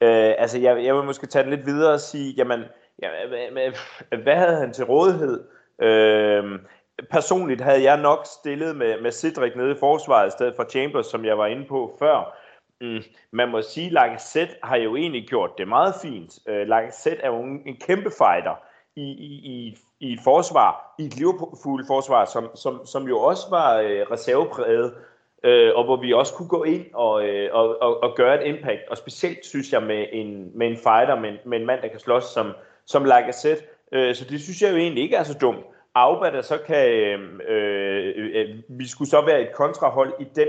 [0.00, 2.64] Øh, altså, jeg, jeg vil måske tage det lidt videre og sige, jamen,
[3.02, 3.08] Ja,
[4.22, 5.44] hvad havde han til rådighed?
[5.82, 6.58] Øh,
[7.10, 11.06] personligt havde jeg nok stillet med, med Cedric nede i forsvaret i stedet for Chambers,
[11.06, 12.36] som jeg var inde på før.
[12.80, 16.38] Mm, man må sige, at Lacazette har jo egentlig gjort det meget fint.
[16.48, 18.54] Øh, Lacazette er jo en, en kæmpe fighter
[18.96, 23.78] i, i, i, i et forsvar, i et Liverpool-forsvar, som, som, som jo også var
[23.78, 24.94] øh, reservepræget,
[25.44, 28.54] øh, og hvor vi også kunne gå ind og, øh, og, og, og gøre et
[28.54, 28.88] impact.
[28.90, 32.00] Og specielt synes jeg med en, med en fighter, med, med en mand, der kan
[32.00, 32.52] slås som,
[32.86, 33.64] som Lacazette.
[33.92, 35.64] Øh, så det synes jeg jo egentlig ikke er så dumt.
[35.94, 40.48] Auba, der så kan, øh, øh, øh, vi skulle så være et kontrahold i den,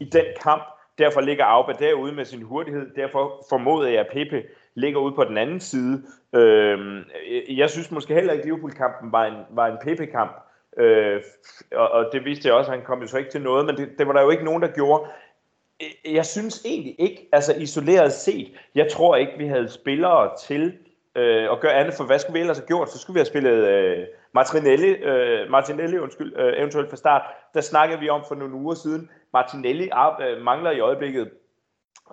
[0.00, 0.62] i den kamp,
[0.98, 4.42] derfor ligger Auba derude med sin hurtighed, derfor formoder jeg, at Pepe
[4.74, 6.02] ligger ude på den anden side.
[6.34, 6.78] Øh,
[7.58, 10.32] jeg synes måske heller ikke, at Liverpool-kampen var en, var en Pepe-kamp,
[10.76, 11.22] øh,
[11.72, 13.76] og, og det viste jeg også, at han kom jo så ikke til noget, men
[13.76, 15.04] det, det var der jo ikke nogen, der gjorde.
[16.04, 20.78] Jeg synes egentlig ikke, altså isoleret set, jeg tror ikke, vi havde spillere til
[21.18, 22.90] øh, og gøre andet, for hvad skulle vi ellers have gjort?
[22.90, 27.22] Så skulle vi have spillet øh, Martinelli, øh, Martinelli undskyld, øh, eventuelt fra start.
[27.54, 29.10] Der snakkede vi om for nogle uger siden.
[29.32, 31.30] Martinelli øh, mangler i øjeblikket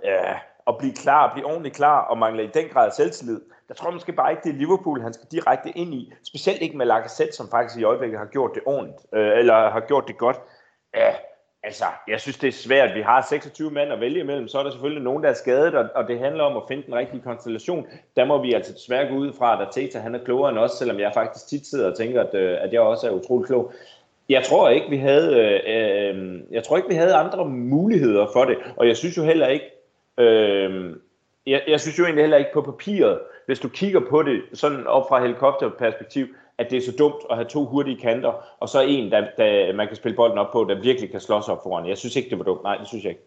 [0.06, 0.36] øh,
[0.68, 3.42] at blive klar, at blive ordentligt klar, og mangler i den grad selvtillid.
[3.68, 6.14] Der tror måske bare ikke, det er Liverpool, han skal direkte ind i.
[6.28, 9.80] Specielt ikke med Lacazette, som faktisk i øjeblikket har gjort det ordentligt, øh, eller har
[9.80, 10.38] gjort det godt.
[10.96, 11.16] Ja,
[11.66, 12.96] Altså, jeg synes, det er svært.
[12.96, 14.48] Vi har 26 mand at vælge imellem.
[14.48, 16.84] Så er der selvfølgelig nogen, der er skadet, og, og det handler om at finde
[16.86, 17.88] den rigtige konstellation.
[18.16, 20.72] Der må vi altså desværre gå ud fra, at Teta han er klogere end os,
[20.72, 23.72] selvom jeg faktisk tit sidder og tænker, at, øh, at jeg også er utrolig klog.
[24.30, 28.46] Jeg tror ikke, vi havde, øh, øh, jeg tror ikke, vi havde andre muligheder for
[28.46, 29.66] det, og jeg synes jo heller ikke,
[30.18, 30.96] øh,
[31.48, 34.88] jeg, jeg synes jo egentlig heller ikke på papiret, hvis du kigger på det sådan
[34.88, 38.82] op fra helikopterperspektiv, at det er så dumt at have to hurtige kanter, og så
[38.82, 41.90] en, der, der man kan spille bolden op på, der virkelig kan slås op foran.
[41.90, 42.64] Jeg synes ikke, det var dumt.
[42.64, 43.24] Nej, det synes jeg ikke.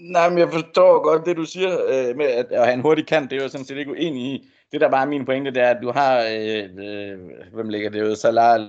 [0.00, 3.06] Nej, men jeg forstår godt det, du siger øh, med at, at have en hurtig
[3.06, 3.30] kant.
[3.30, 4.48] Det er jo sådan set ikke uenig i.
[4.72, 7.18] Det, der bare er min pointe, det er, at du har, øh, øh,
[7.52, 8.60] hvem ligger det ud, Salah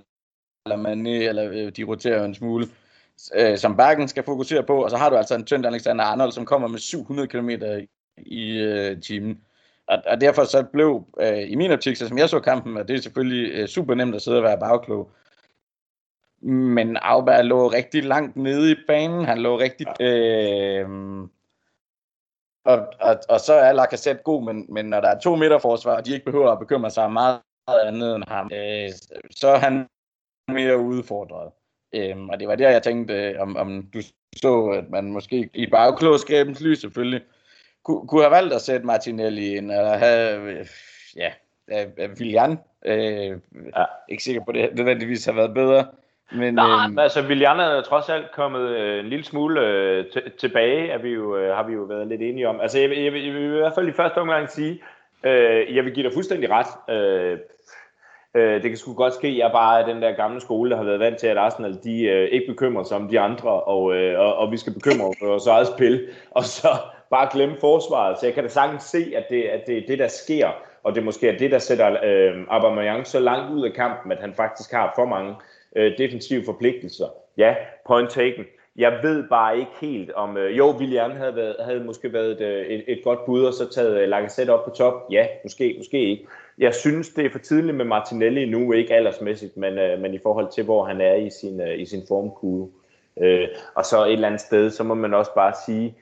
[0.66, 2.68] eller Mané, eller øh, de roterer jo en smule,
[3.36, 6.32] øh, som Bakken skal fokusere på, og så har du altså en tynd Alexander Arnold,
[6.32, 7.50] som kommer med 700 km
[8.18, 9.42] i øh, timen.
[9.88, 12.88] Og, og derfor så blev, øh, i min optik, så som jeg så kampen, og
[12.88, 15.12] det er selvfølgelig øh, super nemt at sidde og være bagklog,
[16.42, 19.26] men Auberg lå rigtig langt nede i banen.
[19.26, 19.88] Han lå rigtig...
[20.02, 20.90] Øh,
[22.66, 26.06] og, og, og så er Lacazette god, men, men når der er to midterforsvar, og
[26.06, 27.40] de ikke behøver at bekymre sig meget
[27.84, 28.90] andet end ham, øh,
[29.32, 29.88] så er han
[30.48, 31.52] mere udfordret.
[31.94, 34.02] Øh, og det var der, jeg tænkte, om, om du
[34.36, 37.22] så, at man måske i bagklogskabens lys selvfølgelig
[37.84, 40.58] kunne, kunne have valgt at sætte Martinelli ind, eller have,
[41.16, 41.32] ja,
[42.20, 42.60] Willian.
[42.86, 43.38] Øh,
[43.78, 43.86] ja.
[44.10, 45.86] Ikke sikker på, at det nødvendigvis har været bedre.
[46.32, 50.06] Men, Nej, øh, altså Willian er trods alt kommet øh, en lille smule øh,
[50.40, 52.60] tilbage, er vi jo, øh, har vi jo været lidt enige om.
[52.62, 54.82] Altså jeg, jeg, jeg, jeg vil i hvert fald i første omgang sige,
[55.24, 56.96] øh, jeg vil give dig fuldstændig ret.
[56.96, 57.38] Øh,
[58.36, 60.84] øh, det kan sgu godt ske, jeg er bare den der gamle skole, der har
[60.84, 64.20] været vant til, at Arsenal de, øh, ikke bekymrer sig om de andre, og, øh,
[64.20, 66.08] og, og vi skal bekymre os for vores eget spil.
[66.32, 66.68] Og så,
[67.12, 68.20] bare glemme forsvaret.
[68.20, 70.50] Så jeg kan da sagtens se, at det, at det er det, der sker,
[70.84, 74.20] og det måske er det, der sætter øh, Aubameyang så langt ud af kampen, at
[74.20, 75.36] han faktisk har for mange
[75.76, 77.06] øh, defensive forpligtelser.
[77.38, 77.56] Ja,
[77.88, 78.46] point taken.
[78.76, 80.38] Jeg ved bare ikke helt om...
[80.38, 83.54] Øh, jo, William havde, været, havde måske været et, øh, et, et godt bud, og
[83.54, 84.94] så taget øh, Lacazette op på top.
[85.12, 86.26] Ja, måske, måske ikke.
[86.58, 90.20] Jeg synes, det er for tidligt med Martinelli nu, ikke aldersmæssigt, men, øh, men i
[90.24, 92.68] forhold til, hvor han er i sin, øh, i sin formkugle.
[93.22, 95.96] Øh, og så et eller andet sted, så må man også bare sige,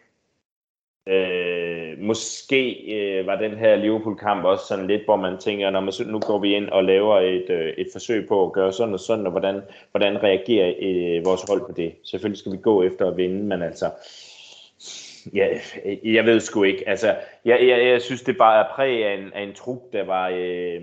[1.10, 5.94] Øh, måske øh, var den her Liverpool-kamp også sådan lidt, hvor man tænker, når man,
[6.06, 9.00] nu går vi ind og laver et, øh, et forsøg på at gøre sådan og
[9.00, 11.94] sådan, og hvordan, hvordan reagerer øh, vores hold på det.
[12.04, 13.86] Selvfølgelig skal vi gå efter at vinde, men altså,
[15.34, 15.48] ja,
[15.86, 16.90] øh, jeg ved sgu ikke.
[16.90, 20.04] Altså, jeg, jeg, jeg synes, det bare er præg af en, af en trup, der
[20.04, 20.30] var...
[20.30, 20.82] Øh,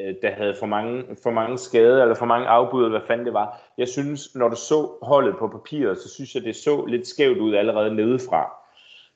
[0.00, 3.34] øh, der havde for mange, for mange skader, eller for mange afbud, hvad fanden det
[3.34, 3.60] var.
[3.78, 7.38] Jeg synes, når du så holdet på papiret, så synes jeg, det så lidt skævt
[7.38, 8.59] ud allerede nedefra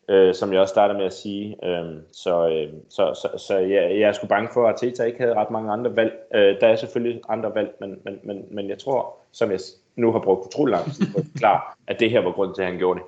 [0.09, 1.57] øh, som jeg også startede med at sige.
[1.65, 5.21] Øh, så øh, så, så, så ja, jeg er sgu bange for, at Teta ikke
[5.21, 6.13] havde ret mange andre valg.
[6.35, 9.61] Øh, der er selvfølgelig andre valg, men, men, men, men jeg tror, som jeg
[9.97, 12.63] nu har brugt utrolig lang tid på at klar, at det her var grunden til,
[12.63, 13.07] at han gjorde det.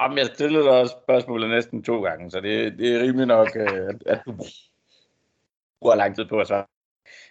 [0.00, 3.94] Jamen, jeg stillede dig spørgsmålet næsten to gange, så det, det er rimelig nok, øh,
[4.06, 4.32] at, du
[5.80, 6.64] bruger lang tid på at svare.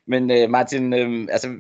[0.06, 1.60] Men uh, Martin, uh, altså,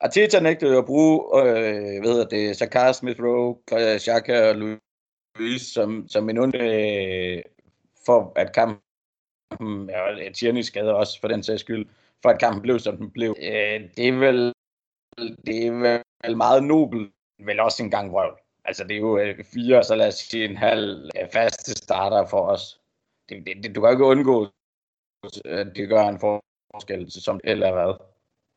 [0.00, 3.56] Arteta nægtede at bruge, øh, hvad hedder det, Sakar, Smith Rowe,
[3.98, 4.78] Xhaka og Louis
[5.38, 7.42] føles som, som en ond, øh,
[8.06, 11.86] for at kampen, ja, Tierney skade også for den sags skyld,
[12.22, 13.36] for at kampen blev, som den blev.
[13.38, 14.52] Øh, det er vel
[15.18, 18.38] det er vel meget nobel, vel også en gang vrøvl.
[18.64, 22.26] Altså det er jo øh, fire, så lad os sige en halv øh, faste starter
[22.26, 22.80] for os.
[23.28, 24.42] Det, det, det, du kan ikke undgå,
[25.44, 27.94] øh, at det gør en forskel, som eller hvad.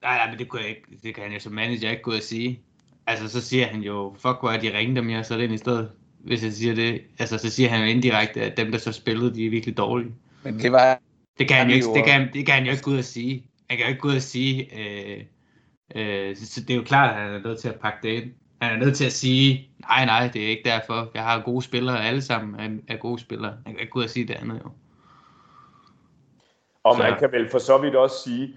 [0.01, 2.21] Nej, nej, men det, kunne jeg ikke, det kan jeg som manager ikke gå og
[2.21, 2.63] sige.
[3.07, 5.57] Altså, så siger han jo, fuck, hvor er de ringe dem, jeg så ind i
[5.57, 5.91] stedet
[6.23, 7.01] hvis jeg siger det.
[7.19, 10.11] Altså, så siger han jo indirekte, at dem, der så spillede, de er virkelig dårlige.
[10.43, 10.99] Men det var...
[11.39, 13.03] Det kan han jo ikke, det kan, det kan han jo ikke gå ud og
[13.03, 13.45] sige.
[13.69, 14.79] Han kan jo ikke gå ud og sige...
[14.79, 15.23] Øh,
[15.95, 18.31] øh, så det er jo klart, at han er nødt til at pakke det ind.
[18.61, 21.11] Han er nødt til at sige, nej, nej, det er ikke derfor.
[21.13, 23.57] Jeg har gode spillere, alle sammen er, er gode spillere.
[23.65, 24.71] Han kan ikke gå ud og sige det andet, jo.
[26.83, 28.55] Og man kan vel for så vidt også sige,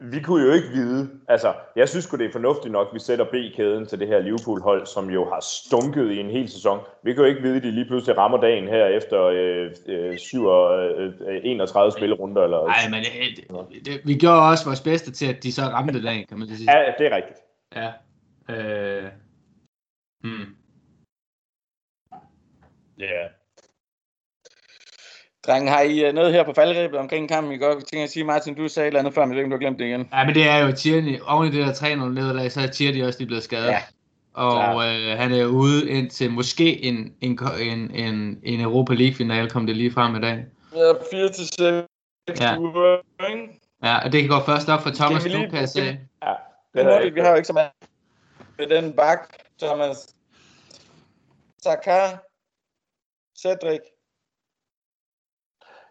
[0.00, 3.24] vi kunne jo ikke vide, altså jeg synes det er fornuftigt nok, at vi sætter
[3.24, 6.78] B-kæden til det her Liverpool-hold, som jo har stunket i en hel sæson.
[7.02, 10.18] Vi kan jo ikke vide, at de lige pludselig rammer dagen her efter øh, øh,
[10.18, 12.42] 7, øh, 31 spillerunder.
[12.42, 16.02] Eller, Nej, men det, det, vi gjorde også vores bedste til, at de så ramte
[16.02, 16.78] dagen, kan man sige.
[16.78, 17.38] Ja, det er rigtigt.
[17.76, 17.92] Ja.
[18.48, 19.10] Øh.
[20.24, 20.56] Hmm.
[22.98, 23.04] Ja.
[23.04, 23.30] Yeah.
[25.46, 27.66] Dreng, har I øh, noget her på faldrebet omkring kampen i går?
[27.66, 29.54] Jeg tænker at sige, Martin, du sagde et eller andet før, men jeg ikke, du
[29.54, 30.08] har glemt det igen.
[30.12, 31.20] Ja, men det er jo Tierney.
[31.26, 33.66] Oven i det der 3-0 nederlag, så er Tierney også lige blevet skadet.
[33.66, 33.82] Ja.
[34.34, 39.66] Og øh, han er ude indtil måske en, en, en, en, en Europa League-finale, kom
[39.66, 40.44] det lige frem i dag.
[40.76, 41.46] Ja, 4 til
[42.28, 42.58] 6 ja.
[42.58, 42.96] uger,
[43.82, 46.00] Ja, og det går først op for Thomas nu, kan jeg sige.
[46.22, 46.32] Ja,
[46.74, 47.70] det er det, vi har jo ikke så meget
[48.58, 50.14] med den bak, Thomas.
[51.62, 52.16] Saka,
[53.38, 53.80] Cedric,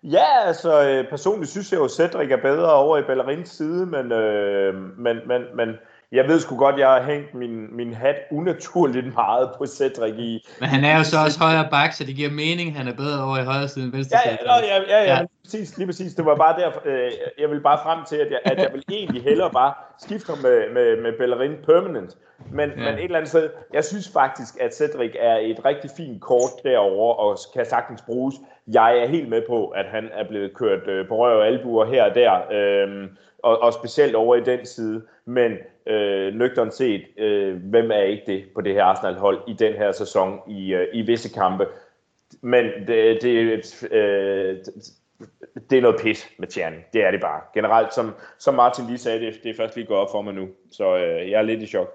[0.04, 3.86] Ja, altså øh, personligt synes jeg jo, at Cedric er bedre over i Ballerins side,
[3.86, 5.70] men, øh, men, men, men
[6.12, 10.48] jeg ved sgu godt, jeg har hængt min, min hat unaturligt meget på Cedric i.
[10.60, 13.24] Men han er jo så også højre bak, så det giver mening, han er bedre
[13.24, 14.38] over i højre side end venstre side.
[14.46, 15.26] Ja, ja, ja, ja, ja.
[15.44, 16.14] Præcis, lige præcis.
[16.14, 18.84] Det var bare der, øh, jeg vil bare frem til, at jeg, at jeg vil
[18.90, 22.18] egentlig hellere bare skifte med, med, med Bellerin permanent.
[22.52, 22.76] Men, ja.
[22.76, 26.52] men et eller andet sted, jeg synes faktisk, at Cedric er et rigtig fint kort
[26.64, 28.36] derovre, og kan sagtens bruges.
[28.68, 31.86] Jeg er helt med på, at han er blevet kørt øh, på røv og albuer
[31.86, 33.08] her og der, øh,
[33.44, 35.02] og, og specielt over i den side.
[35.26, 35.52] Men
[35.90, 39.92] øh, nøgternt set, øh, hvem er ikke det på det her Arsenal-hold i den her
[39.92, 41.66] sæson i, øh, i visse kampe?
[42.42, 44.58] Men det, det, øh,
[45.70, 46.78] det er noget pis med Tjerni.
[46.94, 47.42] Det er det bare.
[47.54, 50.34] Generelt, som, som Martin lige sagde, det, det er først lige gået op for mig
[50.34, 50.48] nu.
[50.72, 51.90] Så øh, jeg er lidt i chok.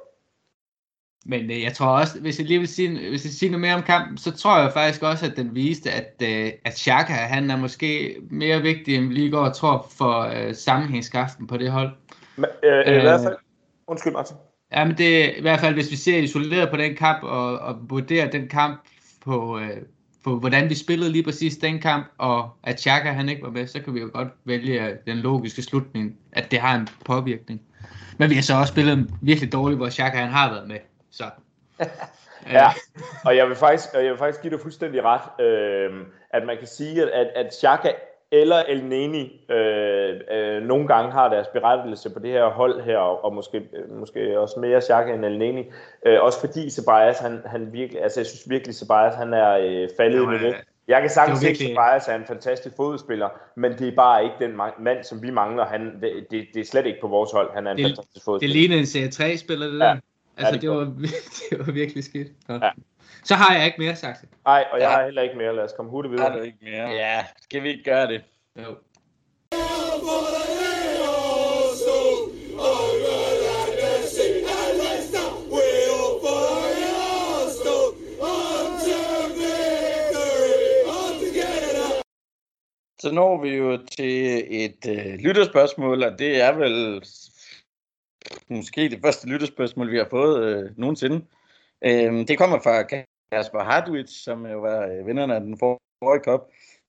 [1.27, 3.75] Men øh, jeg tror også, hvis jeg lige vil sige, hvis jeg siger noget mere
[3.75, 7.51] om kampen, så tror jeg faktisk også, at den viste, at, øh, at Xhaka, han
[7.51, 11.71] er måske mere vigtig, end vi lige går og tror, for øh, sammenhængskraften på det
[11.71, 11.91] hold.
[12.37, 13.37] Men, øh, øh, i hvert fald,
[13.87, 14.37] undskyld Martin.
[14.73, 17.77] Ja, men det i hvert fald, hvis vi ser isoleret på den kamp, og, og
[17.81, 18.81] vurderer den kamp
[19.25, 19.77] på, øh,
[20.25, 23.67] på, hvordan vi spillede lige præcis den kamp, og at Xhaka han ikke var med,
[23.67, 27.61] så kan vi jo godt vælge den logiske slutning, at det har en påvirkning.
[28.19, 30.79] Men vi har så også spillet virkelig dårligt, hvor Xhaka han har været med.
[31.11, 31.25] Så.
[32.53, 32.69] ja,
[33.25, 36.67] og jeg vil faktisk, jeg vil faktisk give dig fuldstændig ret, øh, at man kan
[36.67, 37.93] sige, at, at Xhaka
[38.41, 42.99] eller El Neni øh, øh, nogle gange har deres berettigelse på det her hold her,
[42.99, 43.63] og, og måske,
[43.99, 45.65] måske også mere Xhaka end El Neni.
[46.07, 49.89] Øh, også fordi Ceballos, han, han virkelig, altså jeg synes virkelig, Ceballos, han er øh,
[49.97, 50.55] faldet i det.
[50.89, 54.37] Jeg kan sagtens se, at Ceballos er en fantastisk fodspiller, men det er bare ikke
[54.41, 55.67] den mand, som vi mangler.
[55.67, 57.55] Han, det, det, det er slet ikke på vores hold.
[57.55, 58.55] Han er en det, fantastisk fodspiller.
[58.55, 59.87] Det ligner en serie 3-spiller, det der.
[59.87, 59.97] Ja.
[60.37, 60.85] Altså, ja, det, det, var,
[61.51, 62.29] det var virkelig skidt.
[62.49, 62.71] Ja.
[63.25, 64.27] Så har jeg ikke mere, Saxe.
[64.45, 64.97] Nej, og jeg Ja.
[64.97, 65.57] har heller ikke mere.
[65.57, 66.39] Lad os komme hurtigt Har videre.
[66.41, 66.89] du ikke mere?
[66.89, 68.23] Ja, skal vi ikke gøre det?
[68.57, 68.77] Jo.
[83.01, 87.03] Så når vi jo til et øh, lytterspørgsmål, og det er vel
[88.49, 91.25] måske det første lytterspørgsmål, vi har fået øh, nogensinde.
[91.85, 92.83] Øh, det kommer fra
[93.33, 96.41] Kasper Hardwitz, som jo var øh, vinderne af den forrige cup.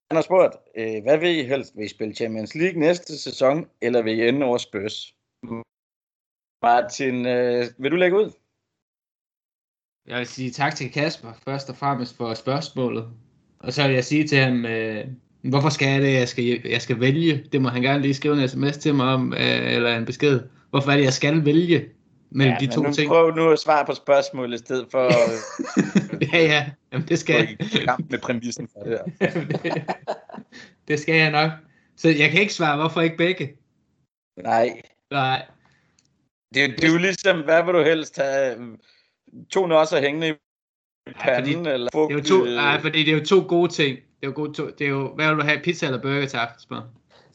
[0.10, 1.78] Han har spurgt, øh, hvad vil I helst?
[1.78, 5.16] Vil I spille Champions League næste sæson, eller vil I ende over Spurs?
[6.62, 8.32] Martin, øh, vil du lægge ud?
[10.08, 13.10] Jeg vil sige tak til Kasper, først og fremmest for spørgsmålet.
[13.60, 15.08] Og så vil jeg sige til ham, øh,
[15.44, 17.44] hvorfor skal jeg det, jeg skal, jeg skal vælge?
[17.52, 20.40] Det må han gerne lige skrive en sms til mig om, øh, eller en besked.
[20.70, 21.90] Hvorfor er det, jeg skal vælge
[22.36, 23.08] mellem ja, de to nu ting?
[23.08, 25.14] Prøv nu at svare på spørgsmålet i stedet for at
[26.34, 27.84] ja, ja, Jamen, det skal jeg.
[27.86, 29.84] kamp med præmissen for det her.
[30.88, 31.52] det skal jeg nok.
[31.96, 33.54] Så jeg kan ikke svare, hvorfor ikke begge?
[34.44, 34.82] Nej,
[35.12, 35.46] Nej,
[36.54, 38.78] det, er det er jo ligesom, hvad vil du helst have?
[39.52, 40.34] To nosser hængende i
[41.20, 43.96] panden, fordi eller det er jo to, nej, fordi det er jo to gode ting.
[43.96, 46.28] Det er jo, gode to, det er jo hvad vil du have, pizza eller burger
[46.28, 46.82] til aftensmad?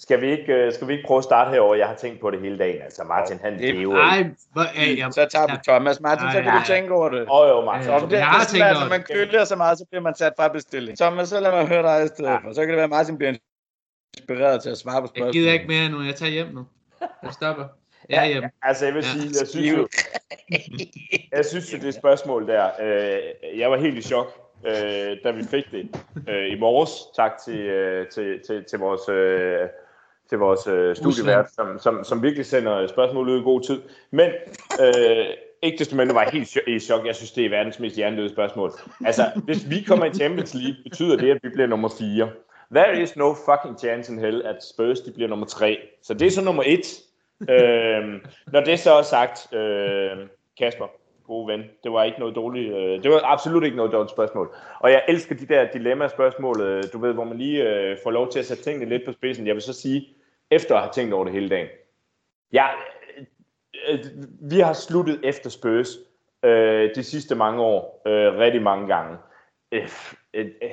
[0.02, 1.74] Skal vi, ikke, øh, skal vi ikke prøve at starte herover?
[1.74, 2.82] Jeg har tænkt på det hele dagen.
[2.82, 4.30] Altså Martin, han Det- lever Nej, ikke.
[4.52, 6.00] hvor, øh, jeg, Så tager vi Thomas.
[6.00, 6.74] Martin, så Ej, kan ja, du ja.
[6.74, 7.20] tænke over det.
[7.20, 7.90] Åh oh, jo, Martin.
[7.90, 10.02] Ja, Om det, jeg har er sådan, tænkt altså, man køler så meget, så bliver
[10.02, 10.98] man sat fra bestilling.
[10.98, 12.36] Thomas, så lad mig høre dig i stedet Ja.
[12.36, 12.52] for.
[12.52, 13.32] Så kan det være, at Martin bliver
[14.18, 15.34] inspireret til at svare på spørgsmålet.
[15.34, 16.66] jeg gider ikke mere nu, jeg tager hjem nu.
[17.22, 17.64] Jeg stopper.
[18.08, 18.50] Jeg er hjemme.
[18.62, 19.08] Altså, jeg vil Ja.
[19.20, 19.88] sige, jeg synes jo,
[21.36, 24.26] jeg synes jo, det spørgsmål der, øh, jeg var helt i chok,
[24.66, 25.96] øh, da vi fik det
[26.28, 26.90] øh, i morges.
[27.16, 29.68] Tak til, øh, til, til, til vores, øh,
[30.30, 33.80] til vores øh, studievært, som, som, som virkelig sender spørgsmål ud i god tid.
[34.10, 34.30] Men
[34.80, 35.26] øh,
[35.62, 37.06] ikke desto mindre var jeg helt i chok.
[37.06, 38.72] Jeg synes, det er verdens mest hjernedøde spørgsmål.
[39.04, 42.30] Altså, hvis vi kommer i Champions League, betyder det, at vi bliver nummer 4.
[42.74, 45.78] There is no fucking chance in hell, at Spurs de bliver nummer 3.
[46.02, 46.78] Så det er så nummer 1.
[47.50, 48.20] øh,
[48.52, 50.10] når det så er sagt, øh,
[50.58, 50.86] Kasper,
[51.26, 54.54] gode ven, det var ikke noget dårligt, øh, det var absolut ikke noget dårligt spørgsmål.
[54.80, 58.30] Og jeg elsker de der dilemma-spørgsmål, øh, du ved, hvor man lige øh, får lov
[58.30, 59.46] til at sætte tingene lidt på spidsen.
[59.46, 60.08] Jeg vil så sige,
[60.50, 61.68] efter at have tænkt over det hele dagen,
[62.52, 62.66] ja,
[63.16, 63.24] øh,
[63.88, 63.98] øh,
[64.50, 65.88] vi har sluttet efter Spurs
[66.44, 69.18] øh, de sidste mange år, øh, rigtig mange gange.
[69.72, 69.88] Øh,
[70.34, 70.70] øh, øh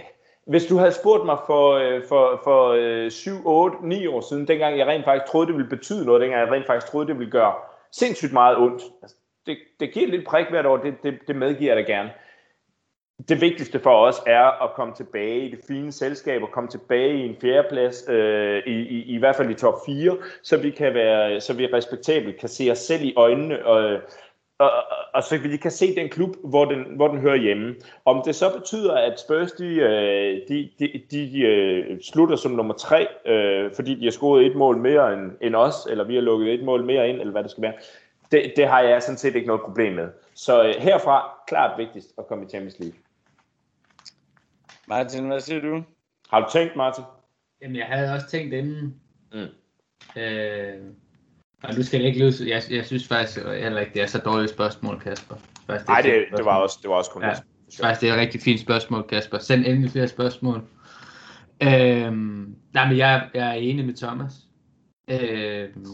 [0.48, 4.48] hvis du havde spurgt mig for, øh, for, for øh, 7, 8, 9 år siden,
[4.48, 7.20] dengang jeg rent faktisk troede, det ville betyde noget, dengang jeg rent faktisk troede, det
[7.20, 7.54] ville gøre
[7.92, 8.84] sindssygt meget ondt.
[9.02, 9.16] Altså,
[9.46, 12.12] det, det giver lidt prik hvert år, det, det, det medgiver jeg da gerne.
[13.30, 17.18] Det vigtigste for os er at komme tilbage i det fine selskab og komme tilbage
[17.18, 20.94] i en fjerdeplads, øh, i, i, i hvert fald i top 4, så vi kan
[20.94, 24.00] være, så vi respektabelt kan se os selv i øjnene og,
[24.60, 27.76] og, og, og så vi kan se den klub, hvor den, hvor den hører hjemme.
[28.06, 32.74] Om det så betyder, at Spurs de, øh, de, de, de øh, slutter som nummer
[32.74, 36.22] tre, øh, fordi de har scoret et mål mere end, end os, eller vi har
[36.22, 37.74] lukket et mål mere ind, eller hvad det skal være,
[38.32, 40.08] det, det har jeg sådan set ikke noget problem med.
[40.34, 42.98] Så øh, herfra, klart vigtigst at komme i Champions League.
[44.88, 45.84] Martin, hvad siger du?
[46.30, 47.04] Har du tænkt, Martin?
[47.62, 48.96] Jamen, jeg havde også tænkt inden.
[49.34, 50.22] Mm.
[50.22, 50.74] Øh,
[51.64, 52.46] og du skal ikke løse.
[52.48, 55.36] Jeg, jeg synes faktisk heller ikke, det er så dårligt spørgsmål, Kasper.
[55.68, 57.28] Faktisk, Nej, et det, fint det, var også, det var også kun Ja.
[57.28, 57.34] ja.
[57.84, 59.38] Faktisk, det er et rigtig fint spørgsmål, Kasper.
[59.38, 60.64] Send endelig flere spørgsmål.
[61.64, 64.34] Øhm, nej, men jeg, jeg er enig med Thomas.
[65.08, 65.86] Øhm,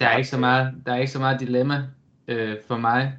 [0.00, 1.82] der er ikke så meget, der er ikke så meget dilemma
[2.28, 3.12] øh, for mig.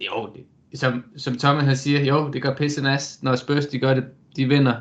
[0.00, 3.78] Jo, det, som, som Thomas han siger, jo, det gør pisse nas, når Spurs de
[3.78, 4.04] gør det,
[4.36, 4.74] de vinder.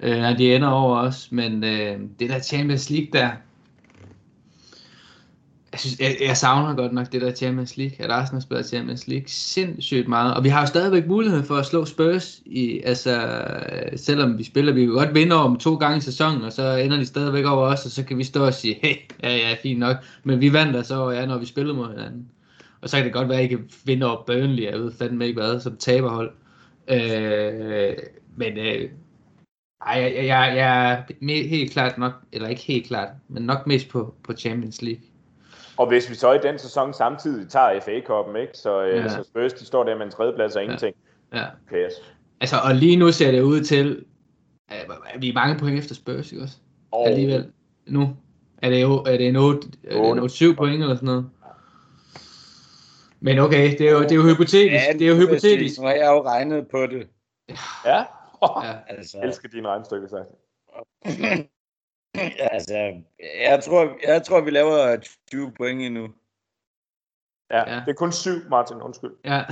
[0.00, 3.30] Øh, når de ender over os, men øh, det der Champions League der,
[5.72, 9.08] jeg, synes, jeg, jeg savner godt nok det der Champions League, at Arsenal spiller Champions
[9.08, 13.44] League sindssygt meget, og vi har jo stadigvæk mulighed for at slå Spurs, i, altså,
[13.96, 16.96] selvom vi spiller, vi kan godt vinde om to gange i sæsonen, og så ender
[16.96, 19.78] de stadigvæk over os, og så kan vi stå og sige, hey, ja, ja, fint
[19.78, 22.26] nok, men vi vandt altså over jer, når vi spillede mod hinanden.
[22.80, 25.26] Og så kan det godt være, at I kan vinde over Burnley, jeg ved fandme
[25.26, 26.30] ikke hvad, som taberhold.
[26.88, 27.96] Øh,
[28.36, 28.90] men øh,
[29.86, 33.88] ej, jeg, jeg, jeg, er helt klart nok, eller ikke helt klart, men nok mest
[33.88, 35.02] på, på Champions League.
[35.76, 38.52] Og hvis vi så i den sæson samtidig tager FA-koppen, ikke?
[38.54, 39.02] Så, øh, Ja.
[39.02, 39.08] ja.
[39.08, 40.96] så Spurs, de står der med en tredjeplads og ingenting.
[41.34, 41.44] Ja.
[41.66, 41.92] Okay, yes.
[42.40, 44.04] Altså, og lige nu ser det ud til,
[44.68, 44.86] at
[45.18, 46.56] vi er mange point efter Spurs, ikke også?
[46.90, 47.46] Og, Alligevel.
[47.86, 48.16] Nu.
[48.62, 51.06] Er det, jo, er det en 8, er det en 8 7 point eller sådan
[51.06, 51.30] noget?
[53.26, 54.84] Men okay, det er jo, det er jo hypotetisk.
[54.98, 55.80] Det er jo hypotetisk.
[55.80, 57.08] Nu har jeg jo regnet på det.
[57.84, 58.04] Ja,
[58.64, 58.72] Ja.
[58.88, 60.28] Altså, jeg elsker dine regnstykker, sagt.
[62.54, 63.02] altså,
[63.40, 64.96] jeg tror, jeg tror, vi laver
[65.30, 66.08] 20 point endnu.
[67.50, 67.74] Ja, Ja.
[67.74, 69.14] ja, det er kun syv, Martin, undskyld.
[69.24, 69.42] ja.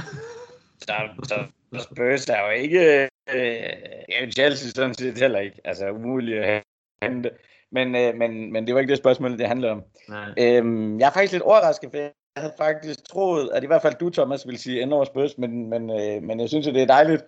[0.79, 0.93] så,
[1.25, 1.47] så
[1.79, 3.09] Spurs er jo ikke...
[3.35, 3.73] Øh,
[4.09, 5.61] ja, Chelsea sådan set heller ikke.
[5.65, 6.63] Altså umuligt at
[7.03, 7.31] hente.
[7.73, 9.83] Men, øh, men, men det var ikke det spørgsmål, det handler om.
[10.09, 10.35] Nej.
[10.39, 11.99] Øhm, jeg er faktisk lidt overrasket, for
[12.37, 15.71] havde faktisk troet, at i hvert fald du, Thomas, ville sige endnu over Spurs, men,
[15.71, 17.25] men, øh, men jeg synes, at det er dejligt.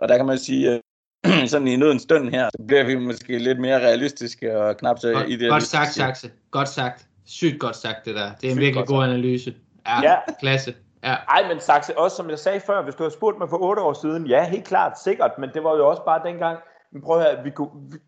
[0.00, 0.82] Og der kan man sige,
[1.26, 4.98] øh, sådan i en stund her, så bliver vi måske lidt mere realistiske og knap
[4.98, 5.50] så godt, idealistiske.
[5.50, 6.30] Godt sagt, Saxe.
[6.50, 7.06] Godt sagt.
[7.26, 8.34] Sygt godt sagt, det der.
[8.34, 9.10] Det er en Sygt virkelig god sagt.
[9.10, 9.54] analyse.
[9.86, 10.74] Ja, ja, klasse.
[11.02, 11.14] Ja.
[11.14, 13.82] Ej, men Saxe, også som jeg sagde før, hvis du havde spurgt mig for otte
[13.82, 16.58] år siden, ja, helt klart, sikkert, men det var jo også bare dengang,
[16.94, 17.50] men prøv at høre, vi,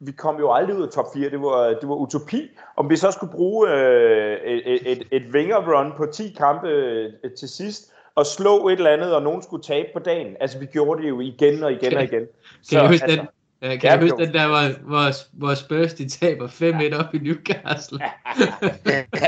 [0.01, 2.51] vi kom jo aldrig ud af top 4, det var, det var utopi.
[2.77, 7.49] Om vi så skulle bruge øh, et, et, et run på 10 kampe øh, til
[7.49, 10.37] sidst, og slå et eller andet, og nogen skulle tabe på dagen.
[10.41, 12.11] Altså, vi gjorde det jo igen og igen og igen.
[12.11, 12.29] Kan,
[12.63, 13.29] så, kan huske altså, den,
[13.63, 17.19] Ja, kan jeg huske den der, hvor, hvor, hvor Spurs de taber 5-1 op i
[17.19, 17.99] Newcastle?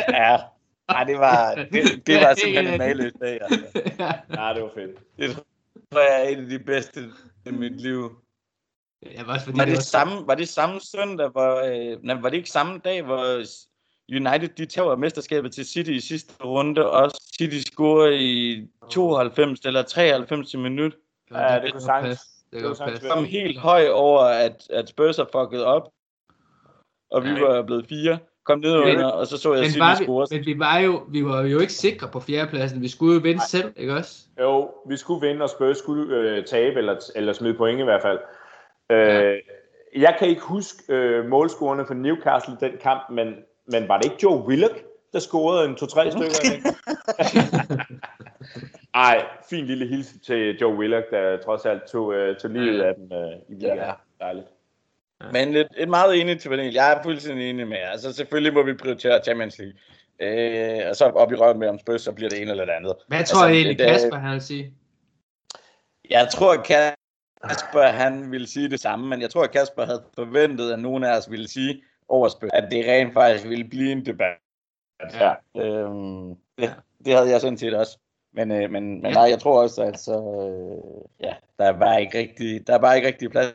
[0.09, 0.37] ja,
[0.91, 3.39] Ja, det var, det, det var simpelthen en maløs dag.
[3.43, 3.67] Altså.
[4.39, 4.99] Ja, det var fedt.
[5.19, 5.37] Det
[5.93, 7.01] tror jeg er en af de bedste
[7.47, 8.11] i mit liv.
[9.03, 12.21] Ja, var, fordi var, det, det var, samme, var det samme søndag, hvor, øh, nej,
[12.21, 13.43] var det ikke samme dag, hvor
[14.13, 19.83] United de tager mesterskabet til City i sidste runde, og City scorer i 92 eller
[19.83, 20.93] 93 minut?
[21.31, 22.21] Ja, det, det kunne sagtens.
[22.53, 25.91] Det kunne sagtens Kom helt høj over, at, at Spurs har fucket op,
[27.11, 28.19] og vi var blevet fire
[28.49, 30.27] kom ned under, og så så jeg men City score.
[30.31, 32.83] Men vi var, jo, vi var jo ikke sikre på fjerdepladsen.
[32.83, 33.47] Vi skulle jo vinde Nej.
[33.49, 34.15] selv, ikke også?
[34.41, 38.03] Jo, vi skulle vinde, og Spurs skulle øh, tabe, eller, eller smide point i hvert
[38.03, 38.19] fald.
[38.91, 39.39] Øh.
[39.97, 43.35] Jeg kan ikke huske øh, målscorerne for Newcastle den kamp, men,
[43.67, 46.73] men var det ikke Joe Willock, der scorede en to-tre stykker?
[48.95, 52.95] Ej, fin lille hilsen til Joe Willock, der trods alt tog, øh, tog livet af
[52.95, 53.79] den øh, i weekenden.
[53.79, 53.93] Ja.
[54.21, 54.47] Dejligt.
[55.21, 55.27] Ja.
[55.33, 56.73] Men et, et meget enigt til panel.
[56.73, 59.75] Jeg er fuldstændig enig med Altså selvfølgelig må vi prioritere Champions League.
[60.21, 62.73] Øh, og så op i røven med om Spurs, så bliver det ene eller det
[62.73, 62.95] andet.
[63.09, 64.73] Hvad tror altså, egentlig Kasper, han vil sige?
[66.11, 66.55] Jeg tror,
[67.45, 71.05] Kasper, han ville sige det samme, men jeg tror, at Kasper havde forventet, at nogen
[71.05, 74.37] af os ville sige over Spurs, at det rent faktisk ville blive en debat.
[75.15, 75.35] Ja.
[75.57, 76.29] Øhm,
[76.59, 76.75] det,
[77.05, 77.99] det havde jeg sådan set også.
[78.33, 82.01] Men, øh, men, men nej, jeg tror også, at så, øh, ja, der er bare
[82.01, 83.55] ikke rigtig, der er bare ikke rigtig plads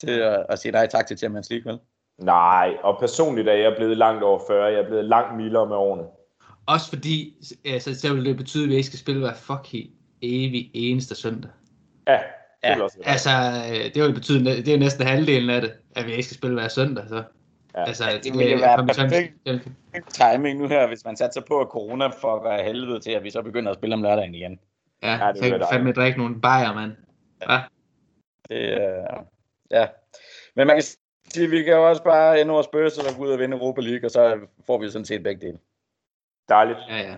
[0.00, 1.80] til at, at sige nej tak til Champions League, vel?
[2.18, 4.64] Nej, og personligt er jeg blevet langt over 40.
[4.64, 6.04] Jeg er blevet langt mildere med årene.
[6.66, 9.90] Også fordi, altså, så vil det betyde, at vi ikke skal spille hver fucking
[10.22, 11.50] evig eneste søndag.
[12.08, 12.18] Ja,
[12.64, 13.30] det ja, også altså,
[13.94, 16.68] det vil betyde, det er næsten halvdelen af det, at vi ikke skal spille hver
[16.68, 17.22] søndag, så.
[17.74, 17.84] Ja.
[17.84, 19.34] Altså, det, det ville jo være perfekt
[20.08, 23.30] timing nu her, hvis man satte sig på, at corona fucker helvede til, at vi
[23.30, 24.60] så begynder at spille om lørdagen igen.
[25.02, 26.92] Ja, ja det så kan vi fandme drikke nogle bajer, mand.
[27.48, 27.60] Ja.
[28.48, 29.24] Det, uh,
[29.70, 29.86] ja.
[30.56, 30.82] Men man kan
[31.28, 33.80] sige, vi kan jo også bare ende over Spurs og gå ud og vinde Europa
[33.80, 35.58] League, og så får vi sådan set begge dele.
[36.48, 36.78] Dejligt.
[36.88, 37.16] Ja, ja.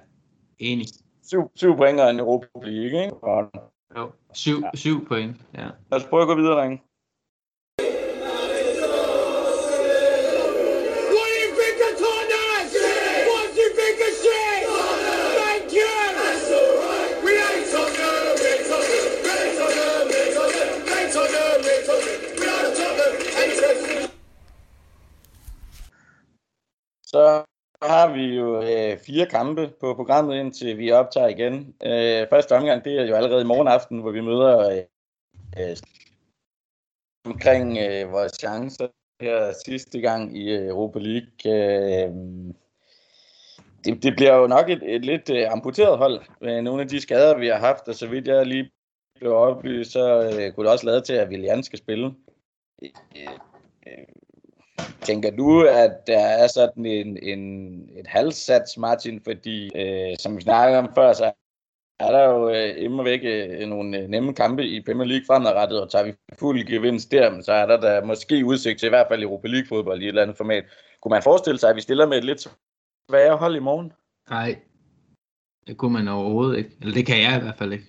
[0.59, 0.87] Enig.
[1.23, 3.15] Syv, syv point og en Europa League, ikke?
[3.15, 3.51] Og...
[3.97, 4.71] Jo, syv, ja.
[4.75, 5.71] syv point, ja.
[5.91, 6.83] Lad os prøve at gå videre, drenge.
[29.07, 31.75] Fire kampe på programmet, indtil vi optager igen.
[31.83, 34.83] Øh, første omgang, det er jo allerede i morgen aften, hvor vi møder øh,
[35.59, 35.77] øh
[37.25, 38.89] omkring øh, vores chancer
[39.21, 41.39] her sidste gang i øh, Europa League.
[41.47, 42.15] Øh,
[43.85, 47.01] det, det bliver jo nok et, et lidt øh, amputeret hold med nogle af de
[47.01, 48.71] skader, vi har haft, og så vidt jeg lige
[49.15, 52.15] blev oplyst, så øh, kunne det også lade til, at William skal spille.
[52.83, 52.91] Øh,
[53.87, 54.05] øh,
[55.03, 60.43] Tænker du, at der er sådan en, en, et halvsats, Martin, fordi øh, som vi
[60.43, 61.33] snakkede om før, så
[62.01, 65.81] er der jo øh, immer væk øh, nogle øh, nemme kampe i Premier League fremadrettet,
[65.83, 69.07] og tager vi fuld gevinst der, så er der da måske udsigt til i hvert
[69.11, 70.65] fald Europa League fodbold i et eller andet format.
[71.03, 72.49] Kunne man forestille sig, at vi stiller med et lidt
[73.11, 73.93] sværere hold i morgen?
[74.31, 74.59] Nej,
[75.67, 76.71] det kunne man overhovedet ikke.
[76.81, 77.87] Eller det kan jeg i hvert fald ikke.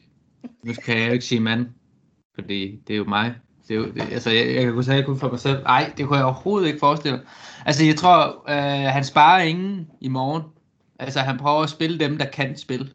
[0.64, 1.66] Nu kan jeg jo ikke sige mand,
[2.36, 3.36] fordi det er jo mig,
[3.68, 5.64] det, er jo, det, altså, jeg, jeg kan kunne sige kun for mig selv.
[5.64, 7.22] Nej, det kunne jeg overhovedet ikke forestille
[7.66, 10.44] Altså, jeg tror, øh, han sparer ingen i morgen.
[11.00, 12.90] Altså, han prøver at spille dem, der kan spille.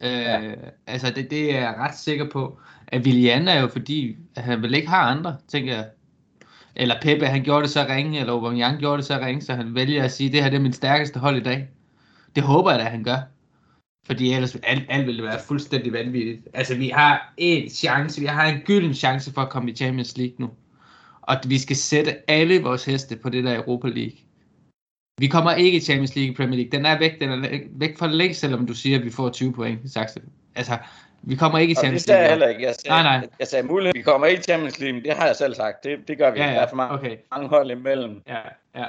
[0.00, 0.52] Øh, ja.
[0.86, 2.58] Altså, det, det er jeg ret sikker på.
[2.88, 5.86] At Willian er jo fordi, at han vel ikke har andre, tænker jeg.
[6.76, 9.74] Eller Pepe, han gjorde det så ringe, eller Aubameyang gjorde det så ringe, så han
[9.74, 11.68] vælger at sige, det her det er min stærkeste hold i dag.
[12.36, 13.16] Det håber jeg da, han gør.
[14.06, 16.40] Fordi ellers alt, alt ville være fuldstændig vanvittigt.
[16.54, 20.16] Altså, vi har en chance, vi har en gylden chance for at komme i Champions
[20.16, 20.50] League nu.
[21.22, 24.16] Og vi skal sætte alle vores heste på det der Europa League.
[25.18, 26.70] Vi kommer ikke i Champions League i Premier League.
[26.78, 29.52] Den er væk, den er væk for længe, selvom du siger, at vi får 20
[29.52, 30.20] point i Saxe.
[30.54, 30.78] Altså,
[31.22, 32.46] Vi kommer ikke i Og det Champions sagde jeg League.
[32.46, 32.66] heller ikke.
[32.66, 33.28] Jeg sagde, Nej, nej.
[33.38, 33.92] Jeg sagde mulighed.
[33.94, 35.84] Vi kommer ikke i Champions League, det har jeg selv sagt.
[35.84, 36.38] Det, det gør vi.
[36.38, 37.16] Ja, Der ja, er for mange, okay.
[37.32, 38.22] mange hold imellem.
[38.28, 38.38] Ja,
[38.76, 38.84] ja.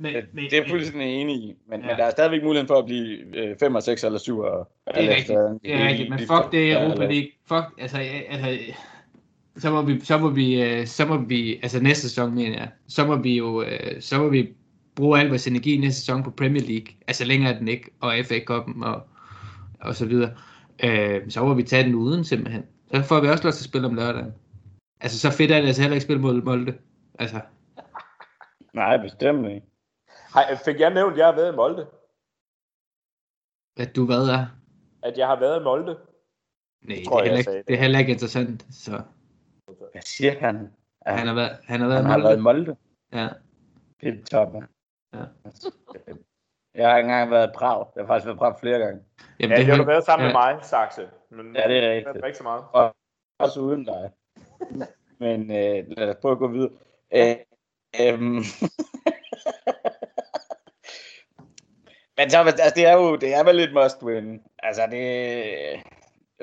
[0.00, 1.54] Men, Det, men, det er jeg fuldstændig enig i.
[1.68, 1.86] Men, Ja.
[1.86, 4.38] men der er stadigvæk muligheden for at blive øh, 5 og 6 eller 7.
[4.38, 7.28] Og, Det er rigtigt, det er rigtigt, men fuck det Europa League.
[7.48, 7.98] Fuck, altså,
[8.28, 8.74] altså
[9.56, 12.68] så må vi, så må vi, øh, så må vi, altså næste sæson mener jeg,
[12.88, 14.48] så må vi jo, øh, så må vi
[14.96, 18.14] bruge al vores energi næste sæson på Premier League, altså længere er den ikke, og
[18.24, 19.02] FA Cup'en og,
[19.80, 20.30] og så videre.
[20.84, 22.62] Øh, så må vi tage den uden simpelthen.
[22.94, 24.32] Så får vi også lov til at spille om lørdagen.
[25.00, 26.74] Altså så fedt er det altså heller ikke spille mod Molde.
[27.18, 27.40] Altså,
[28.74, 29.66] Nej, bestemt ikke.
[30.34, 31.86] Hej, fik jeg nævnt, at jeg har været i Molde?
[33.76, 34.46] at du hvad er?
[35.02, 35.98] At jeg har været i Molde?
[36.82, 38.66] Nej, det, tror er jeg, heller jeg ikke, sagde det er heller ikke interessant.
[38.70, 39.02] Så
[39.66, 40.72] Hvad siger han?
[41.06, 42.76] Ja, han har været, han har været, han har i været i Molde.
[43.12, 43.28] Ja.
[44.00, 44.64] Det er toppen.
[45.14, 45.24] Ja.
[46.74, 47.86] Jeg har ikke engang været i Prag.
[47.96, 49.02] Jeg har faktisk været i Prag flere gange.
[49.40, 50.32] Jamen, Ja, det har du været sammen ja.
[50.32, 51.08] med mig, Saxe.
[51.30, 52.20] Men Ja, det er rigtigt.
[52.20, 52.92] har ikke så meget.
[53.38, 54.10] Også uden dig.
[55.18, 56.70] Men øh, lad os prøve at gå videre.
[57.14, 57.36] Øh,
[58.00, 58.42] øhm.
[62.20, 64.42] Men så, altså, det er jo det er vel lidt must win.
[64.62, 65.04] Altså det...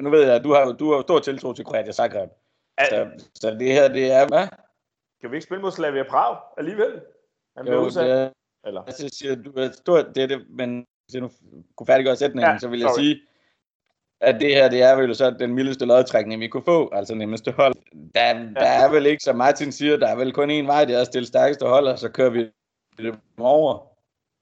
[0.03, 2.30] Nu ved jeg, at du har, du har stor tiltro til Kroatia Zagreb.
[2.89, 4.28] Så, så det her, det er...
[4.28, 4.47] Hvad?
[5.21, 7.01] Kan vi ikke spille mod Slavia Prag alligevel?
[7.57, 8.05] Han Jo, udsat.
[8.05, 8.30] det er,
[8.67, 8.84] Eller?
[8.88, 11.32] jeg siger, du er stort, det er det, men hvis jeg nu
[11.75, 12.99] kunne færdiggøre sætningen, Ja, ja, så vil jeg sorry.
[12.99, 13.21] sige,
[14.21, 17.51] at det her, det er vel så den mildeste lodtrækning, vi kunne få, altså nemmeste
[17.51, 17.73] hold.
[18.15, 20.95] Der, der er vel ikke, som Martin siger, der er vel kun én vej, det
[20.95, 22.49] er at stille stærkeste hold, og så kører vi
[22.97, 23.97] det over.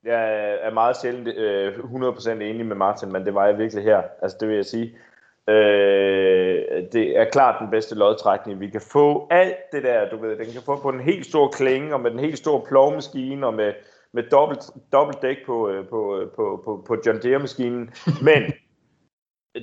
[0.06, 4.02] Jeg er meget sjældent øh, 100% enig med Martin, men det var jeg virkelig her.
[4.22, 4.98] Altså, det vil jeg sige.
[5.50, 8.60] Øh, det er klart den bedste lodtrækning.
[8.60, 11.48] Vi kan få alt det der, du ved, den kan få på en helt stor
[11.48, 13.74] klinge, og med den helt store plovmaskine, og med,
[14.14, 17.94] med dobbelt, dobbelt dæk på, øh, på, øh, på, på, på John Deere-maskinen.
[18.22, 18.54] Men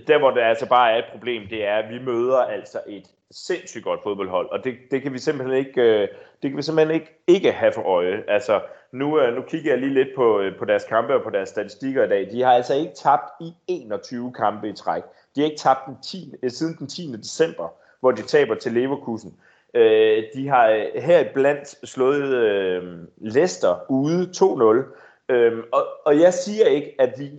[0.07, 3.07] der, hvor det altså bare er et problem, det er, at vi møder altså et
[3.30, 6.09] sindssygt godt fodboldhold, og det, det kan vi simpelthen ikke, øh,
[6.43, 8.22] det kan vi simpelthen ikke, ikke have for øje.
[8.28, 8.61] Altså,
[8.93, 11.49] nu, øh, nu kigger jeg lige lidt på, øh, på deres kampe og på deres
[11.49, 12.28] statistikker i dag.
[12.32, 15.03] De har altså ikke tabt i 21 kampe i træk.
[15.36, 17.12] De har ikke tabt den 10, siden den 10.
[17.16, 17.68] december,
[18.01, 19.34] hvor de taber til Leverkusen.
[19.74, 25.34] Øh, de har her blandt slået øh, Leicester ude 2-0.
[25.34, 27.30] Øh, og, og jeg siger ikke, at vi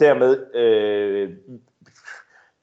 [0.00, 1.30] dermed øh,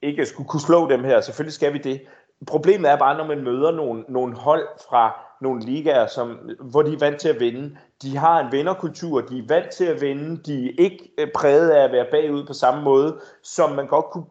[0.02, 1.22] ikke skulle kunne slå dem her.
[1.22, 2.02] Selvfølgelig skal vi det.
[2.48, 6.94] Problemet er bare, når man møder nogle, nogle hold fra nogle ligaer, som, hvor de
[6.94, 7.78] er vant til at vinde.
[8.02, 11.70] De har en vinderkultur, de er vant til at vinde, de er ikke øh, præget
[11.70, 14.26] af at være bagud på samme måde, som man godt kunne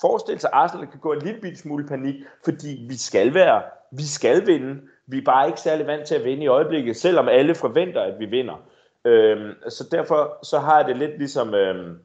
[0.00, 2.14] forestille sig, at Arsenal kan gå en lille smule panik,
[2.44, 3.62] fordi vi skal være,
[3.92, 4.80] vi skal vinde.
[5.06, 8.14] Vi er bare ikke særlig vant til at vinde i øjeblikket, selvom alle forventer, at
[8.18, 8.54] vi vinder.
[9.04, 11.98] Øhm, så derfor så har jeg det lidt ligesom, øhm,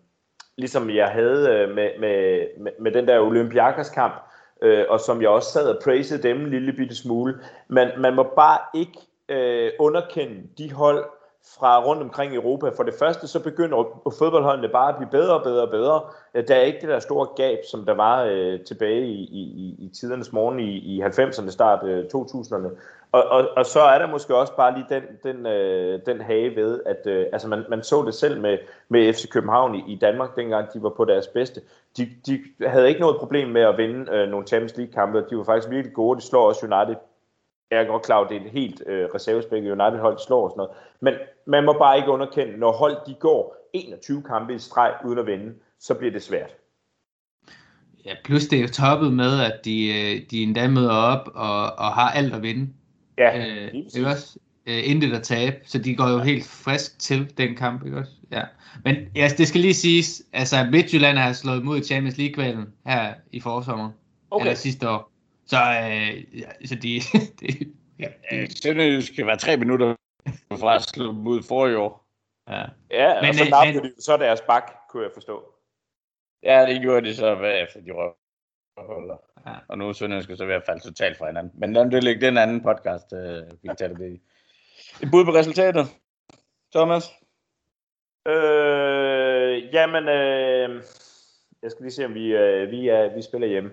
[0.59, 4.13] ligesom jeg havde øh, med, med, med, med den der Olympiakos kamp,
[4.61, 7.39] øh, og som jeg også sad og praisede dem en lille bitte smule.
[7.67, 8.99] Men man må bare ikke
[9.29, 11.05] øh, underkende de hold
[11.57, 12.69] fra rundt omkring i Europa.
[12.69, 16.01] For det første, så begynder fodboldholdene bare at blive bedre og bedre og bedre.
[16.47, 19.91] Der er ikke det der store gab, som der var øh, tilbage i, i, i
[19.99, 22.69] tidernes morgen i, i 90'erne, start øh, 2000'erne.
[23.11, 26.55] Og, og, og så er der måske også bare lige den, den, øh, den hage
[26.55, 28.57] ved, at øh, altså man, man så det selv med,
[28.89, 31.61] med FC København i, i Danmark, dengang de var på deres bedste.
[31.97, 35.25] De, de havde ikke noget problem med at vinde øh, nogle Champions League-kampe.
[35.29, 36.19] De var faktisk virkelig gode.
[36.19, 36.95] De slår også United.
[37.71, 40.57] Jeg er godt klar, at det er et helt øh, reservespækket United-hold, slår og sådan
[40.57, 40.71] noget.
[41.01, 41.13] Men
[41.47, 45.25] man må bare ikke underkende, når hold de går 21 kampe i streg uden at
[45.25, 46.55] vinde, så bliver det svært.
[48.05, 51.61] Ja, plus det er jo toppet med, at de, øh, de endda møder op og,
[51.63, 52.69] og har alt at vinde.
[53.17, 54.39] Ja, Øh, ikke også?
[54.65, 58.11] Øh, intet at tabe, så de går jo helt frisk til den kamp, ikke også?
[58.31, 58.41] Ja.
[58.83, 63.13] Men ja, det skal lige siges, altså Midtjylland har slået mod i Champions League-kvalen her
[63.31, 63.89] i forsommer,
[64.31, 64.45] Okay.
[64.45, 65.08] eller sidste år.
[65.51, 66.99] Så, øh, så de,
[67.39, 67.47] de,
[67.99, 69.95] ja, de, Sønderjysk skal være tre minutter
[70.59, 72.05] fra at slå dem ud for i år.
[72.49, 72.65] ja.
[72.91, 75.53] Ja, Men, og så øh, nappede men- de så deres bak, kunne jeg forstå.
[76.43, 79.17] Ja, det gjorde de så efter de røvholder.
[79.47, 79.55] Ja.
[79.67, 81.51] Og nu er Sønderjysk så ved at falde totalt fra hinanden.
[81.59, 84.21] Men lad det ligge, det er en anden podcast, øh, vi kan tage det i.
[85.03, 85.85] Et bud på resultatet,
[86.75, 87.03] Thomas?
[88.27, 90.83] Øh, jamen, øh,
[91.63, 93.71] jeg skal lige se, om vi, øh, vi, er, vi spiller hjemme.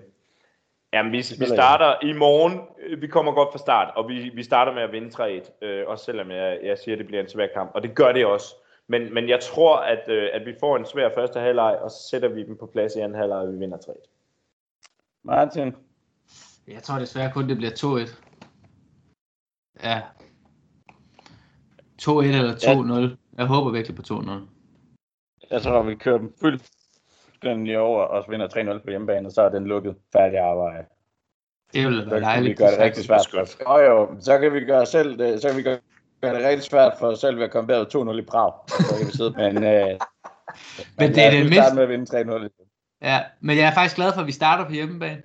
[0.97, 2.61] Jamen, vi, vi starter i morgen.
[2.79, 5.65] Øh, Vi kommer godt fra start, og vi, vi starter med at vinde 3-1.
[5.65, 7.71] Øh, også selvom jeg, jeg siger, at det bliver en svær kamp.
[7.75, 8.55] Og det gør det også.
[8.87, 11.97] Men, men jeg tror, at, øh, at vi får en svær første halvleg, og så
[12.09, 13.91] sætter vi dem på plads i anden halvleg, og vi vinder 3-1.
[15.23, 15.75] Martin?
[16.67, 18.23] Jeg tror desværre kun, det bliver 2-1.
[19.83, 20.01] Ja.
[22.01, 23.17] 2-1 eller 2-0.
[23.37, 24.31] Jeg håber virkelig på 2-0.
[25.51, 26.33] Jeg tror, vi kører dem
[27.47, 28.47] fuld, fuldstændig over og så vinder
[28.79, 29.95] 3-0 på hjemmebane, og så er den lukket.
[30.13, 30.85] Færdig arbejde.
[31.73, 32.57] Det ville Så være kan vi dejligt.
[32.59, 33.57] gøre det rigtig svært for os.
[33.69, 35.77] Jo, jo, så kan vi gøre selv, det, så kan vi gøre
[36.21, 38.53] gøre det rigtig svært for os selv ved at komme bagud 2-0 i Prag.
[38.69, 39.99] Så kan vi sidde, men, øh,
[40.99, 41.75] Men det er det mindste.
[41.75, 42.99] med at vinde 3-0.
[43.01, 45.21] Ja, men jeg er faktisk glad for, at vi starter på hjemmebane.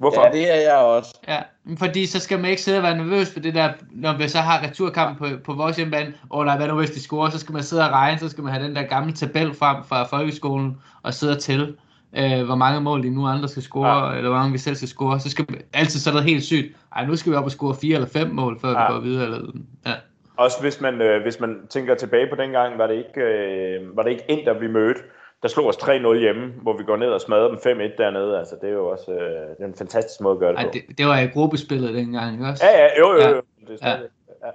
[0.00, 0.24] Hvorfor?
[0.24, 1.18] Ja, det er jeg også.
[1.28, 1.38] Ja,
[1.78, 4.38] fordi så skal man ikke sidde og være nervøs for det der, når vi så
[4.38, 6.14] har returkampen på, på vores hjemmebane.
[6.30, 7.30] Åh nej, hvad nu hvis de scorer?
[7.30, 9.76] Så skal man sidde og regne, så skal man have den der gamle tabel frem
[9.84, 11.74] fra folkeskolen og sidde og tælle,
[12.16, 14.16] øh, hvor mange mål de nu andre skal score, ja.
[14.16, 15.20] eller hvor mange vi selv skal score.
[15.20, 16.76] Så skal man, altid så er det helt sygt.
[16.96, 18.86] Ej, nu skal vi op og score fire eller fem mål, før ja.
[18.86, 19.24] Vi går videre.
[19.24, 19.52] Eller,
[19.86, 19.92] ja.
[20.36, 23.96] Også hvis man, øh, hvis man tænker tilbage på den gang, var det ikke, øh,
[23.96, 25.00] var det ikke Inter, vi mødte,
[25.42, 28.38] der slog os 3-0 hjemme, hvor vi går ned og smadrer dem 5-1 dernede.
[28.38, 30.64] Altså, det er jo også øh, det er en fantastisk måde at gøre det Ej,
[30.66, 30.70] på.
[30.72, 32.64] det, det var i gruppespillet dengang, ikke også?
[32.66, 33.28] Ja, ja, jo, jo, Ja.
[33.28, 33.42] jo.
[33.60, 34.10] Det er stadig,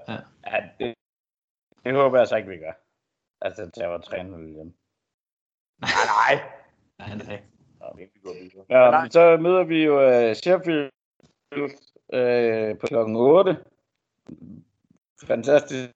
[0.08, 0.14] ja.
[0.52, 0.94] Ja, det,
[1.86, 2.72] det håber jeg så ikke, vi gør.
[3.42, 4.14] Altså, det var 3-0
[4.56, 4.74] hjemme.
[5.82, 6.34] Nej, nej.
[7.00, 7.42] Nej, nej.
[7.80, 8.66] Nå, vi går videre.
[8.70, 9.02] Ja, Nej.
[9.02, 9.94] men så møder vi jo
[10.30, 10.90] uh, Sheffield
[11.58, 13.58] uh, på klokken 8.
[15.24, 15.90] Fantastisk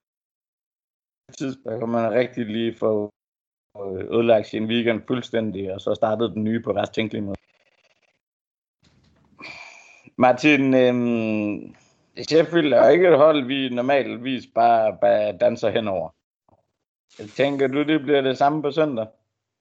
[1.37, 3.09] tidspunkt, hvor man rigtig lige får
[3.77, 7.35] øh, ødelagt sin weekend fuldstændig, og så startede den nye på værst tænkelig måde.
[10.17, 11.75] Martin, øhm,
[12.29, 16.09] Sheffield er ikke et hold, vi normalvis bare, bare danser henover.
[17.35, 19.07] Tænker du, det bliver det samme på søndag?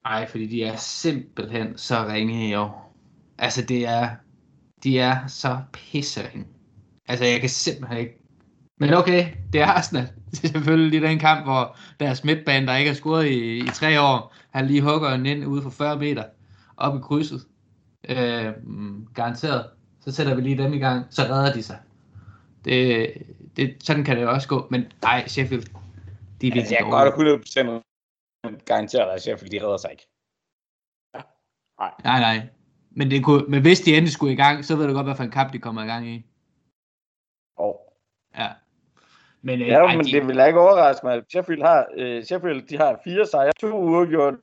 [0.04, 2.94] Nej, fordi de er simpelthen så ringe i år.
[3.38, 4.10] Altså, det er,
[4.84, 6.46] de er så pisseringe.
[7.08, 8.22] Altså, jeg kan simpelthen ikke...
[8.78, 10.08] Men okay, det er Arsenal.
[10.30, 14.00] Det er selvfølgelig den kamp, hvor deres midtbane, der ikke har scoret i, i tre
[14.00, 16.24] år, han lige hugger den ind ude for 40 meter
[16.76, 17.46] op i krydset.
[18.08, 18.52] Øh,
[19.14, 19.70] garanteret.
[20.00, 21.78] Så sætter vi lige dem i gang, så redder de sig.
[22.64, 23.12] Det,
[23.56, 24.66] det, sådan kan det jo også gå.
[24.70, 25.64] Men nej, Sheffield,
[26.40, 27.82] de er Altså, jeg kan godt
[28.58, 30.08] 100% garantere dig, at Sheffield de redder sig ikke.
[32.04, 32.48] Nej, nej.
[32.90, 35.14] Men, det kunne, men hvis de endelig skulle i gang, så ved du godt, hvad
[35.14, 36.26] for en kamp de kommer i gang i.
[37.56, 37.88] Og
[38.34, 38.48] Ja.
[39.42, 41.22] Men, øh, Ja, ej, men de, det vil ikke overraske mig.
[41.30, 44.34] Sheffield har, øh, Sheffield, de har fire sejre, to uafgjort,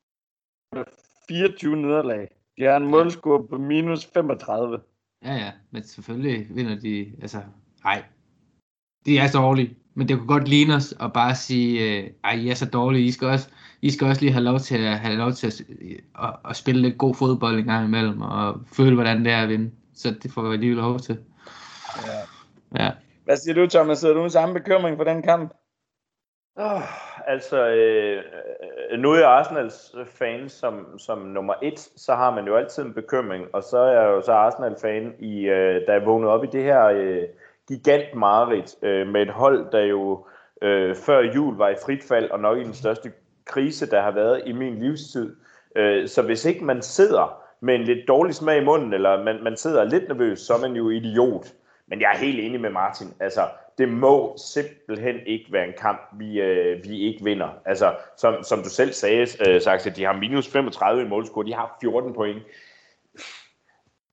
[1.28, 2.28] 24 nederlag.
[2.58, 4.80] De har en målscore på minus 35.
[5.26, 7.42] Ja, ja, men selvfølgelig vinder de, altså,
[7.84, 8.04] nej.
[9.06, 12.32] De er så dårlige, men det kunne godt ligne os at bare sige, øh, ej,
[12.32, 13.50] I er så dårlige, I skal også,
[13.82, 15.62] I skal også lige have lov til at, have lov til at,
[16.24, 19.50] at, at spille lidt god fodbold en gang imellem, og føle, hvordan det er at
[19.50, 19.72] vinde.
[19.94, 21.20] Så det får vi lige lov til.
[22.08, 22.84] Ja.
[22.84, 22.92] Ja.
[23.26, 24.00] Hvad siger du, Thomas?
[24.00, 25.54] Sidder du med samme bekymring for den kamp?
[26.58, 26.82] Oh,
[27.28, 28.24] altså, øh,
[29.00, 32.94] nu er jeg Arsenals fan som, som nummer et, så har man jo altid en
[32.94, 36.48] bekymring, og så er jeg jo så Arsenal-fan, i, øh, da jeg vågnede op i
[36.48, 37.24] det her øh,
[37.68, 40.26] gigant mareridt øh, med et hold, der jo
[40.62, 43.12] øh, før jul var i frit fald, og nok i den største
[43.46, 45.36] krise, der har været i min livstid.
[45.76, 49.44] Øh, så hvis ikke man sidder med en lidt dårlig smag i munden, eller man,
[49.44, 51.54] man sidder lidt nervøs, så er man jo idiot.
[51.88, 53.08] Men jeg er helt enig med Martin.
[53.20, 57.62] Altså, det må simpelthen ikke være en kamp, vi, øh, vi ikke vinder.
[57.66, 61.54] Altså, som, som du selv sagde, øh, Saxe, de har minus 35 i målscore, de
[61.54, 62.44] har 14 point.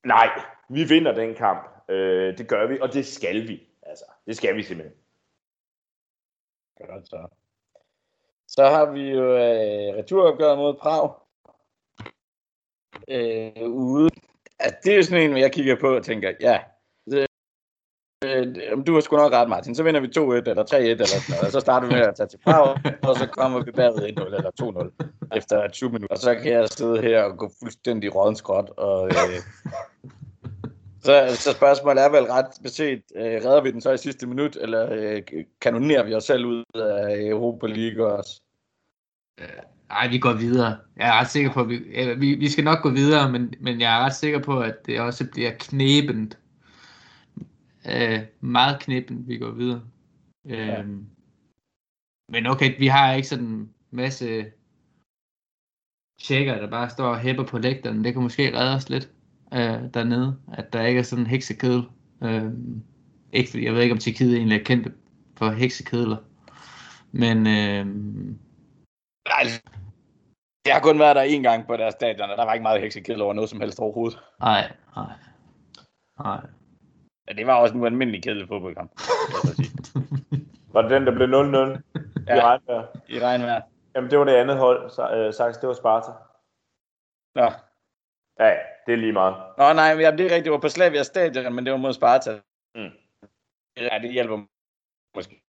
[0.05, 0.29] Nej,
[0.69, 1.89] vi vinder den kamp.
[1.89, 3.67] Øh, det gør vi, og det skal vi.
[3.83, 4.97] Altså, det skal vi simpelthen.
[6.77, 7.27] Godt så.
[8.47, 11.13] Så har vi jo øh, returopgøret mod Prag.
[13.07, 14.09] Øh, ude.
[14.59, 16.63] Altså, det er jo sådan en, jeg kigger på og tænker, ja,
[18.25, 19.75] øh, du har sgu nok ret, Martin.
[19.75, 21.51] Så vinder vi 2-1 eller 3-1 eller sådan noget.
[21.51, 22.77] Så starter vi med at tage til Prag,
[23.09, 24.51] og så kommer vi bagud 1-0 eller
[25.31, 26.15] 2-0 efter 20 minutter.
[26.15, 28.69] Og så kan jeg sidde her og gå fuldstændig rådenskrot.
[28.77, 29.39] Og, øh,
[31.05, 34.57] så, så spørgsmålet er vel ret beset, øh, redder vi den så i sidste minut,
[34.61, 35.21] eller øh,
[35.61, 38.41] kanonerer vi os selv ud af Europa League også?
[39.89, 40.77] Nej, vi går videre.
[40.97, 41.77] Jeg er ret sikker på, at vi,
[42.17, 44.99] vi, vi skal nok gå videre, men, men jeg er ret sikker på, at det
[44.99, 46.37] også bliver knæbent.
[47.85, 49.81] Øh, meget knæbent, vi går videre.
[50.45, 50.83] Øh, Ja.
[52.29, 54.45] Men okay, vi har ikke sådan en masse
[56.21, 58.03] tjekker, der bare står og hæpper på lægterne.
[58.03, 59.09] Det kan måske redde os lidt
[59.53, 61.83] øh, dernede, at der ikke er sådan en heksekedel.
[62.23, 62.51] Øh,
[63.33, 64.87] ikke fordi, jeg ved ikke, om Tjekkiet egentlig er kendt
[65.37, 66.17] for heksekedler.
[67.11, 67.85] Men øh,
[69.27, 69.43] Nej,
[70.65, 72.81] jeg har kun været der en gang på deres stadion, og der var ikke meget
[72.81, 74.19] heksekedel over noget som helst overhovedet.
[74.39, 75.13] nej, nej,
[76.19, 76.41] nej.
[77.27, 78.91] Ja, det var også en ualmindelig kedelig fodboldkamp.
[80.73, 81.31] Var det den, der blev 0-0
[82.27, 82.35] ja.
[82.35, 82.85] i regnvejr?
[83.07, 83.61] I regnvejr.
[83.95, 86.11] Jamen, det var det andet hold, så, øh, Saxe, det var Sparta.
[87.35, 87.51] Nå.
[88.39, 89.35] Ja, ja, det er lige meget.
[89.57, 90.43] Nå nej, men ja, det er rigtigt.
[90.43, 92.39] Det var på Slavia stadion, men det var mod Sparta.
[92.75, 92.89] Mm.
[93.77, 94.45] Ja, det hjælper
[95.15, 95.43] måske.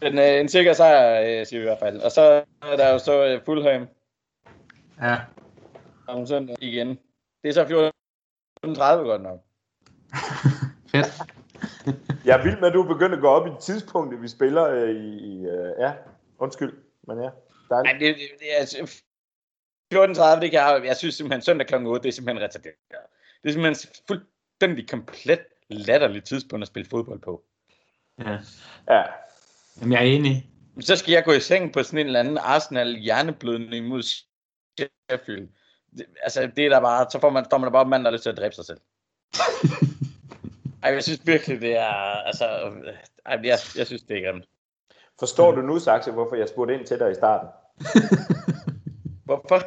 [0.00, 2.00] Men øh, en sikker sejr, øh, siger vi i hvert fald.
[2.00, 3.88] Og så er der jo så øh, Fulham.
[5.02, 5.16] Ja.
[6.08, 6.88] Om søndag igen.
[7.42, 7.92] Det er så
[8.66, 9.40] 14.30 godt nok.
[10.90, 11.22] Fedt.
[12.24, 14.64] Jeg er vild med, at du er begyndt at gå op i tidspunktet, vi spiller
[14.64, 15.16] øh, i...
[15.18, 15.92] i øh, ja,
[16.38, 16.72] undskyld,
[17.08, 17.30] men ja.
[17.70, 18.00] Nej, Dejligt.
[18.00, 19.02] det, det, det er altså
[19.94, 21.74] 14.30, det kan jeg, jeg synes simpelthen søndag kl.
[21.74, 22.74] 8, det er simpelthen retarderet.
[23.42, 27.42] Det er simpelthen fuldstændig komplet latterligt tidspunkt at spille fodbold på.
[28.18, 28.38] Ja.
[28.88, 29.02] Ja.
[29.80, 30.50] Jamen, jeg er enig.
[30.80, 35.48] Så skal jeg gå i seng på sådan en eller anden Arsenal hjerneblødning mod Sheffield.
[35.96, 38.04] Det, altså, det er der bare, så får man, står man der bare op mand,
[38.04, 38.80] der har lyst til at dræbe sig selv.
[40.82, 41.92] Ej, jeg synes virkelig, det er,
[42.26, 42.44] altså,
[43.26, 44.48] ej, jeg, jeg synes, det er grimt.
[45.18, 47.48] Forstår du nu, Saxe, hvorfor jeg spurgte ind til dig i starten?
[49.24, 49.62] Hvorfor?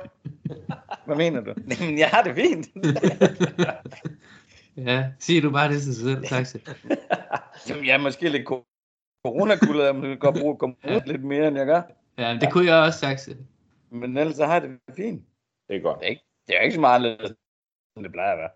[1.06, 1.54] Hvad mener du?
[1.80, 2.68] Jamen, jeg har det fint.
[4.88, 6.58] ja, sig du bare det til sig selv, taxi.
[7.70, 8.48] Jamen, jeg er måske lidt
[9.24, 11.82] coronakuldet, jeg må godt bruge komme lidt mere, end jeg gør.
[12.18, 13.32] Ja, men det kunne jeg også, taxi.
[13.90, 15.26] Men ellers så har jeg det fint.
[15.68, 16.00] Det er godt.
[16.00, 17.36] Det er ikke, det er ikke så meget anderledes,
[17.94, 18.50] som det plejer at være.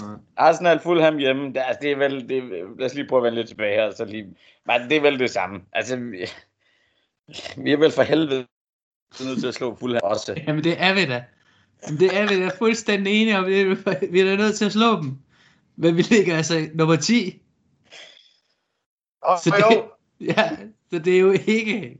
[0.00, 0.06] Ja.
[0.36, 2.42] Arsenal Fulham hjemme, det, altså, det er vel, det,
[2.78, 4.36] lad os lige prøve at vende lidt tilbage her, så lige,
[4.66, 5.60] men det er vel det samme.
[5.72, 6.26] Altså, vi,
[7.56, 8.46] vi er vel for helvede
[9.20, 10.42] nødt til at slå Fulham også.
[10.46, 11.24] Jamen, det er vi da.
[11.86, 13.46] Jamen, det er vi da fuldstændig enige om.
[13.46, 15.18] Vi er, vi er da nødt til at slå dem.
[15.76, 17.42] Men vi ligger altså nummer 10.
[19.22, 19.84] Og, Så det,
[20.36, 20.50] ja,
[20.90, 21.98] så det er jo ikke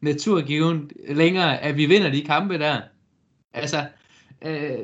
[0.00, 2.80] naturgiven længere, at vi vinder de kampe der.
[3.52, 3.86] Altså,
[4.42, 4.78] øh,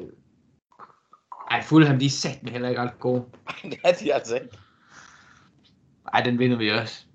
[1.54, 3.24] ej, Fulham, de er sat med heller ikke alt gode.
[3.70, 4.56] det er de altså ikke.
[6.12, 7.06] Ej, den vinder vi også.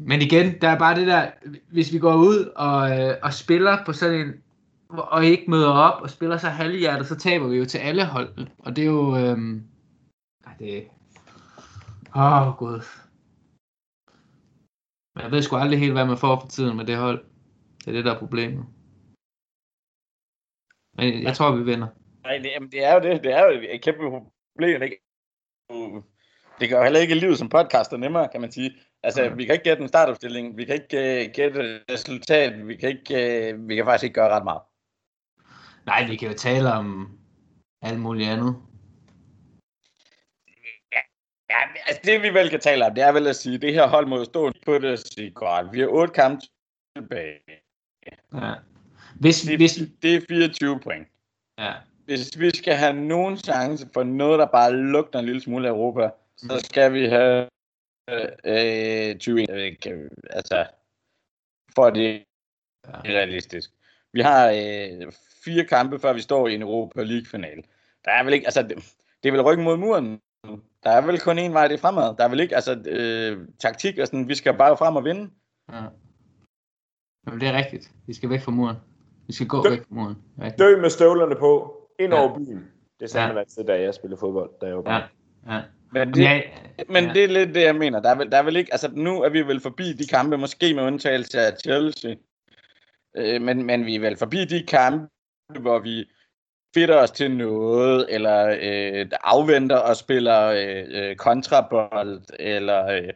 [0.00, 1.30] Men igen, der er bare det der,
[1.72, 4.32] hvis vi går ud og, øh, og spiller på sådan en,
[4.88, 8.46] og ikke møder op og spiller så halvhjertet, så taber vi jo til alle hold.
[8.58, 9.38] Og det er jo, øh,
[10.46, 10.88] ej, det
[12.14, 12.82] åh oh, gud.
[15.14, 17.24] Men jeg ved sgu aldrig helt, hvad man får for tiden med det hold.
[17.78, 18.66] Det er det, der er problemet.
[20.96, 21.88] Men jeg tror, vi vinder.
[22.28, 23.24] Nej, det, jamen, det er jo det.
[23.24, 24.82] Det er jo et kæmpe problem.
[24.82, 25.00] Ikke?
[26.60, 28.72] Det gør jo heller ikke livet som podcaster nemmere, kan man sige.
[29.02, 29.34] Altså, Nej.
[29.34, 32.88] vi kan ikke gætte en startopstilling, vi kan ikke uh, gætte et resultat, vi kan,
[32.88, 34.60] ikke, uh, vi kan faktisk ikke gøre ret meget.
[35.86, 37.18] Nej, vi kan jo tale om
[37.82, 38.56] alt muligt andet.
[41.50, 43.74] Ja, men, altså det vi vel kan tale om, det er vel at sige, det
[43.74, 46.40] her hold jo stå på det og sige, godt, vi har otte kampe
[46.96, 47.40] tilbage.
[48.32, 48.54] Ja.
[49.20, 51.08] Hvis, Det, hvis, det er 24 point.
[51.58, 51.74] ja.
[52.08, 55.72] Hvis vi skal have nogen chance for noget, der bare lugter en lille smule af
[55.72, 56.58] Europa, så Mm.
[56.58, 57.48] skal vi have
[58.44, 60.66] øh, 20 øh, kan- altså,
[61.74, 62.22] for at det
[62.84, 63.70] er realistisk.
[64.12, 65.12] Vi har øh,
[65.44, 67.62] fire kampe, før vi står i en Europa League-finale.
[68.04, 68.76] Der er vel ikke, altså, det,
[69.22, 70.20] det er vel ryggen mod muren.
[70.84, 72.16] Der er vel kun én vej, det er fremad.
[72.16, 75.30] Der er vel ikke, altså, øh, taktik og sådan, vi skal bare frem og vinde.
[75.72, 75.82] Ja.
[77.26, 77.90] Jamen, det er rigtigt.
[78.06, 78.76] Vi skal væk fra muren.
[79.26, 80.16] Vi skal gå Dø- væk fra muren.
[80.40, 80.58] Rigtigt.
[80.58, 82.20] Dø med støvlerne på, ind Ja.
[82.20, 82.66] over byen.
[83.00, 83.28] Det sagde Ja.
[83.28, 83.32] ja.
[83.34, 85.00] man altid, da jeg spillede fodbold, da jeg var Ja.
[85.00, 85.02] barn.
[85.54, 85.62] Ja.
[85.92, 86.40] Men det, Ja,
[86.88, 87.12] Men ja.
[87.12, 88.00] det er lidt det, jeg mener.
[88.00, 90.36] Der er, vel, der er vel ikke, altså nu er vi vel forbi de kampe,
[90.38, 92.14] måske med undtagelse af Chelsea.
[93.16, 95.06] Øh, men, men vi er vel forbi de kampe,
[95.60, 96.10] hvor vi
[96.74, 103.08] fitter os til noget, eller øh, afventer og spiller øh, øh, kontrabold, eller øh,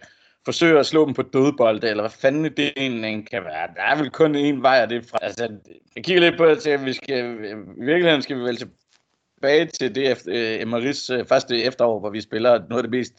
[0.45, 3.68] forsøger at slå dem på dødbold, eller hvad fanden det egentlig kan være.
[3.76, 5.18] Der er vel kun én vej, og det er fra.
[5.22, 5.49] Altså,
[5.97, 7.45] jeg kigger lidt på det til, at vi skal,
[7.78, 12.11] i virkeligheden skal vi vel tilbage til det efter, øh, Emery's øh, første efterår, hvor
[12.11, 13.14] vi spiller noget af det mest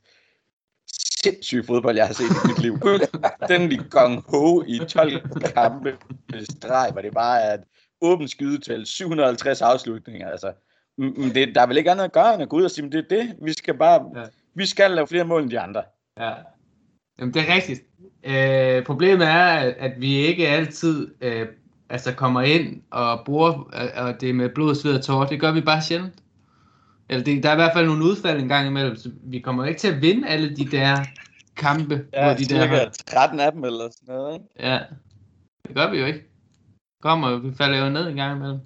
[1.23, 2.79] sindssyge fodbold, jeg har set i mit liv.
[2.83, 5.97] Fuldstændig gong ho i 12 kampe
[6.49, 7.63] streg, hvor det bare er et
[8.01, 10.29] åbent skydetal, 750 afslutninger.
[10.29, 10.53] Altså,
[10.97, 12.91] men det, der er vel ikke andet at gøre, end at gå ud og sige,
[12.91, 14.23] det er det, vi skal bare, ja.
[14.55, 15.83] vi skal lave flere mål end de andre.
[16.19, 16.33] Ja.
[17.19, 17.81] Jamen, det er rigtigt.
[18.23, 21.47] Øh, problemet er, at, vi ikke altid øh,
[21.89, 25.27] altså kommer ind og bruger øh, og det med blod, sved og tårer.
[25.27, 26.13] Det gør vi bare sjældent.
[27.09, 29.65] Eller det, der er i hvert fald nogle udfald en gang imellem, så vi kommer
[29.65, 31.05] ikke til at vinde alle de der
[31.55, 32.91] kampe, Ja, de der cirka hold.
[33.07, 34.45] 13 af dem eller sådan noget, ikke?
[34.59, 34.79] Ja,
[35.67, 36.23] det gør vi jo ikke.
[37.01, 38.59] Kommer vi falder jo ned en gang imellem.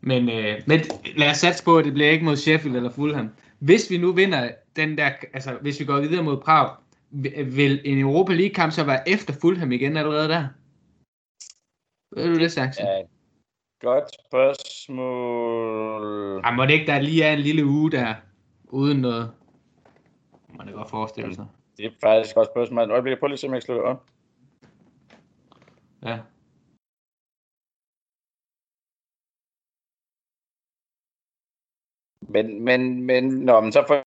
[0.00, 0.80] Men, øh, men
[1.16, 3.30] lad os satse på, at det bliver ikke mod Sheffield eller Fulham.
[3.58, 4.50] Hvis vi nu vinder
[4.82, 6.76] den der, altså hvis vi går videre mod Prag,
[7.56, 10.48] vil- en Europa League kamp så være efter Fulham igen allerede der?
[12.16, 12.86] Ved du det, Saxen?
[12.86, 13.02] Ja.
[13.80, 15.20] Godt spørgsmål.
[16.44, 18.14] Ej, må det ikke, der lige er en lille uge der,
[18.64, 19.32] uden noget?
[20.48, 21.46] Må det godt forestille sig.
[21.76, 22.84] Det er faktisk et godt spørgsmål.
[22.84, 24.06] Et øjeblik, jeg prøver lige at se, om jeg det op.
[26.02, 26.18] Ja.
[32.28, 34.04] Men, men, men, nå, men så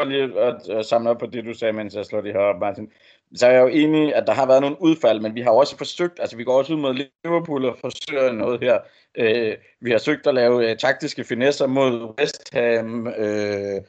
[0.00, 2.40] for lige at, at samle op på det, du sagde, mens jeg slår det her
[2.40, 2.92] op, Martin.
[3.34, 5.76] Så er jeg jo enig, at der har været nogle udfald, men vi har også
[5.76, 6.94] forsøgt, altså vi går også ud mod
[7.24, 8.78] Liverpool og forsøger noget her.
[9.14, 13.80] Øh, vi har søgt at lave øh, taktiske finesser mod West Ham, øh,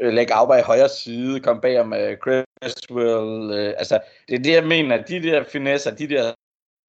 [0.00, 3.50] øh, lægge Auba i højre side, komme bag om øh, Cresswell.
[3.58, 6.32] Øh, altså, det er det, jeg mener, de der finesser, de der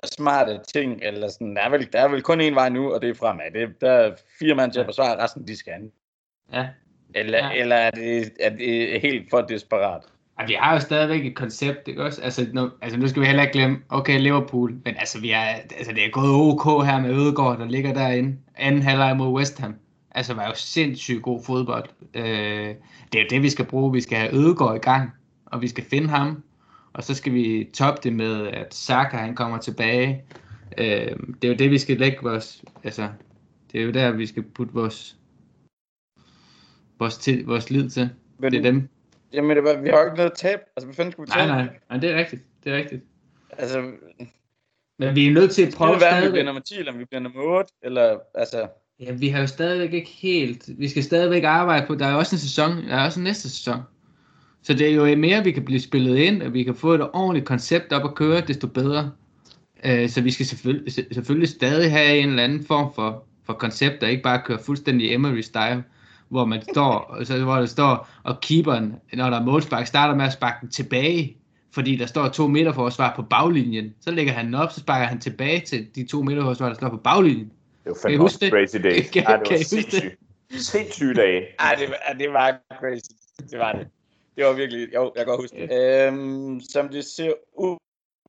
[0.05, 3.01] smarte ting, eller sådan, der er vel, der er vel kun én vej nu, og
[3.01, 3.51] det er fremad.
[3.53, 5.91] Det, der er fire mand til at forsvare, resten de skal
[6.53, 6.67] Ja.
[7.15, 7.61] Eller, Ja.
[7.61, 10.01] eller er, det, er det helt for desperat?
[10.39, 12.21] Ej, vi har jo stadigvæk et koncept, ikke også?
[12.21, 15.43] Altså nu, altså, nu skal vi heller ikke glemme, okay, Liverpool, men altså, vi er,
[15.77, 18.37] altså det er gået OK her med Ødegaard, der ligger derinde.
[18.55, 19.75] Anden halvleg mod West Ham.
[20.11, 21.85] Altså, var jo sindssygt god fodbold.
[22.13, 22.23] Øh,
[23.13, 23.93] det er jo det, vi skal bruge.
[23.93, 25.11] Vi skal have Ødegaard i gang,
[25.45, 26.43] og vi skal finde ham.
[26.93, 30.21] Og så skal vi toppe det med, at Saka han kommer tilbage.
[30.77, 30.87] Øh,
[31.41, 33.07] det er jo det, vi skal lægge vores, altså,
[33.71, 35.16] det er jo der, vi skal putte vores,
[36.99, 38.09] vores, til, vores lid til.
[38.39, 38.89] Men, Det er dem.
[39.33, 40.59] Jamen, det var, vi har jo ikke noget tab.
[40.75, 41.55] Altså, hvad fanden skulle vi Nej, tage?
[41.65, 42.41] nej, nej, det er rigtigt.
[42.63, 43.03] Det er rigtigt.
[43.57, 43.91] Altså,
[44.99, 46.31] Men vi er nødt til at det prøve kan være, om vi stadigvæk.
[46.33, 48.67] bliver nummer 10, eller om vi bliver nummer 8, eller, altså,
[48.99, 50.79] Ja, vi har jo stadigvæk ikke helt...
[50.79, 51.95] Vi skal stadigvæk arbejde på...
[51.95, 52.71] Der er jo også en sæson.
[52.71, 53.79] Der er også en næste sæson.
[54.63, 57.01] Så det er jo mere, vi kan blive spillet ind, og vi kan få et
[57.13, 59.11] ordentligt koncept op at køre, desto bedre.
[59.85, 63.53] Øh, så vi skal selvfølgelig, se- selvfølgelig stadig have en eller anden form for, for
[63.53, 65.83] koncept, der ikke bare kører fuldstændig Emery-style,
[66.29, 70.15] hvor man står, og så, hvor der står, og keeperen, når der er målspark, starter
[70.15, 71.37] med at sparke den tilbage,
[71.71, 73.95] fordi der står to midterforsvar på baglinjen.
[74.01, 76.89] Så lægger han den op, så sparker han tilbage til de to midterforsvar, der står
[76.89, 77.51] på baglinjen.
[77.83, 78.49] Det var fandme også det?
[78.51, 79.09] crazy days.
[79.13, 79.65] Kan- Ej, det var det?
[79.65, 80.15] sindssygt.
[80.51, 81.41] Sindssyge dage.
[81.59, 83.11] ej, det, var- det var crazy.
[83.51, 83.87] Det var det.
[84.37, 86.07] Det var virkelig, jo, jeg kan godt huske det.
[86.07, 87.77] Øhm, som det ser ud,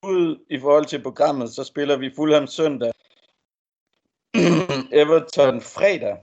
[0.03, 2.92] ud i forhold til programmet, så spiller vi Fulham søndag,
[5.03, 6.16] Everton fredag,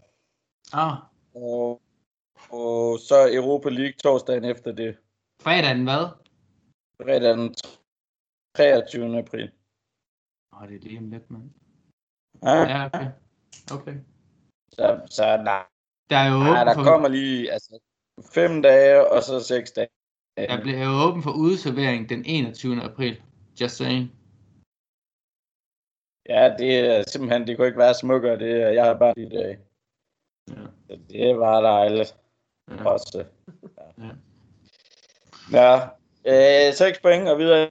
[0.73, 0.93] Ah,
[1.35, 1.81] og,
[2.49, 4.97] og så Europa League torsdagen efter det.
[5.41, 6.03] fredagen hvad?
[7.01, 7.55] Fredag den
[8.55, 9.17] 23.
[9.17, 9.51] april.
[10.53, 11.49] Åh, det er lige om lidt, mand.
[12.43, 13.07] Ja, Ja, okay.
[13.71, 13.95] Okay.
[14.71, 15.63] så, så nej,
[16.09, 17.79] Der er jo nej, der for, kommer lige altså,
[18.33, 19.87] fem dage, og så seks dage.
[20.37, 22.81] der bliver jo åben for udeservering den 21.
[22.83, 23.21] april.
[23.61, 24.11] Just saying.
[26.29, 28.39] Ja, det er simpelthen, det kunne ikke være smukkere.
[28.39, 29.59] Det er, jeg har bare i dag.
[30.49, 30.95] Ja.
[31.09, 32.15] Det var dejligt.
[32.69, 32.89] Ja.
[32.89, 33.25] Også.
[33.77, 34.03] Ja.
[35.51, 35.89] Ja.
[36.25, 36.67] ja.
[36.67, 37.69] Øh, 6 point og videre i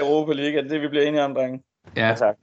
[0.00, 0.58] Europa League.
[0.58, 1.62] Er det det, vi bliver enige om, drenge?
[1.96, 2.14] Ja.
[2.18, 2.36] Tak.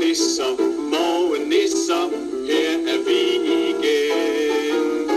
[0.00, 0.50] Nisser,
[0.94, 2.04] morgenisser,
[2.48, 3.18] her er vi
[3.70, 5.08] igen.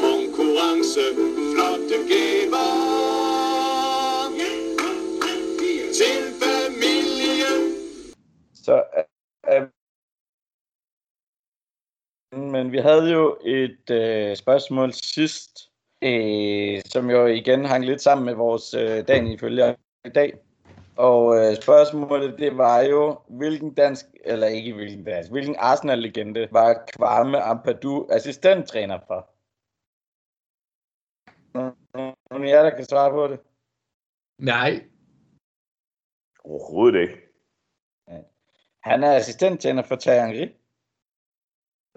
[0.00, 1.04] Konkurrence,
[1.52, 2.66] flotte gaver.
[5.98, 7.60] Til familien.
[8.54, 8.82] Så,
[9.52, 9.62] øh,
[12.36, 15.70] men vi havde jo et øh, spørgsmål sidst,
[16.02, 20.38] øh, som jo igen hang lidt sammen med vores øh, dagen ifølge i dag.
[20.96, 26.84] Og øh, spørgsmålet, det var jo, hvilken dansk, eller ikke hvilken dansk, hvilken Arsenal-legende var
[26.92, 29.30] Kvarme Ampadu assistenttræner for?
[32.30, 33.40] Nogle af jer, der kan svare på det?
[34.38, 34.84] Nej.
[36.44, 37.26] Overhovedet ikke.
[38.82, 40.48] Han er assistenttræner for Thierry.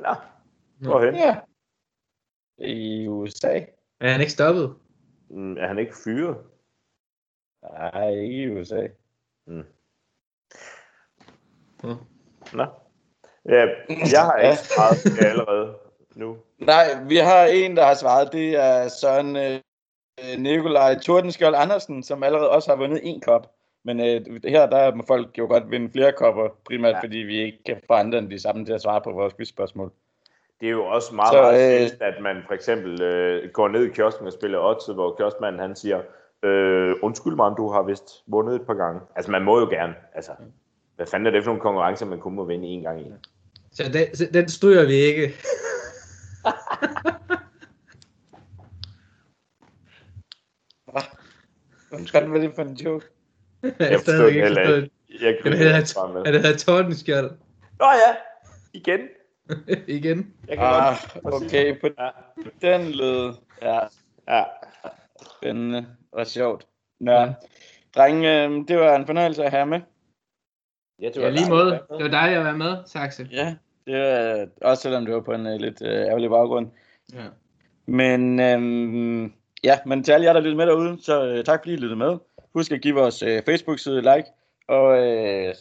[0.02, 0.16] Nå,
[0.80, 1.16] hvorhen?
[1.16, 1.40] Ja.
[2.58, 3.60] I USA.
[4.00, 4.76] Er han ikke stoppet?
[5.30, 6.38] Mm, Er han ikke fyret?
[7.62, 8.88] Nej, ikke i USA.
[9.48, 9.64] Mm.
[11.84, 11.96] Mm.
[12.54, 12.66] Nå.
[13.46, 13.66] Ja,
[14.14, 15.78] jeg har ikke svaret allerede
[16.16, 16.38] nu.
[16.58, 18.32] Nej, vi har en, der har svaret.
[18.32, 19.60] Det er Søren øh,
[20.38, 23.56] Nikolaj Tordenskjold Andersen, som allerede også har vundet en kop.
[23.84, 27.00] Men øh, her der må folk jo godt vinde flere kopper, primært Ja.
[27.02, 29.92] fordi vi ikke kan få andre end de samme til at svare på vores quizspørgsmål.
[30.60, 33.68] Det er jo også meget, Så, meget øh, sjældent, at man for eksempel øh, går
[33.68, 36.02] ned i kiosken og spiller oddset, hvor kioskmanden han siger,
[36.44, 39.02] øh, undskyld mig, du har vist vundet et par gange.
[39.16, 39.96] Altså man må jo gerne.
[40.14, 40.32] Altså,
[40.96, 43.06] hvad fanden er det for nogle konkurrencer, man kun må vinde en gang i?
[43.72, 45.34] Så den, så den stryger vi ikke.
[52.12, 53.06] Hvad var det for en joke?
[53.64, 54.84] Jeg Jeg stadigvæk det ikke heller forstået.
[54.84, 55.26] ikke.
[55.26, 56.22] Jeg Er det med.
[56.26, 57.32] er det her Tordenskjold
[57.80, 58.16] Nå ja,
[58.74, 59.00] igen.
[59.98, 60.34] igen?
[60.48, 62.10] Jeg kan Ah, godt okay, på Ja.
[62.62, 63.34] den led.
[63.62, 63.80] Ja,
[64.28, 64.44] Ja.
[65.38, 66.68] spændende og sjovt.
[67.00, 67.28] Nå,
[67.96, 69.80] drenge, øh, det var en fornøjelse at have med.
[71.02, 71.72] Ja, det Ja, lige måde.
[71.72, 73.28] Det var dejligt at være med, Saxe.
[73.32, 73.56] Ja,
[73.88, 76.68] det var også selvom det var på en uh, lidt uh, ærgerlig baggrund.
[77.14, 77.20] Ja.
[77.86, 79.34] Men øhm,
[79.64, 81.96] ja, men til alle jer, der lyttede med derude, så øh, tak fordi I lyttede
[81.96, 82.18] med.
[82.54, 84.30] Husk at give vores øh, Facebook-side like,
[84.68, 85.56] og øh,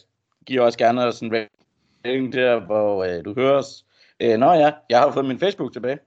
[0.45, 1.47] giv også gerne os en
[2.05, 3.85] rating der, hvor øh, du hører os.
[4.19, 5.99] Øh, nå ja, jeg har fået min Facebook tilbage.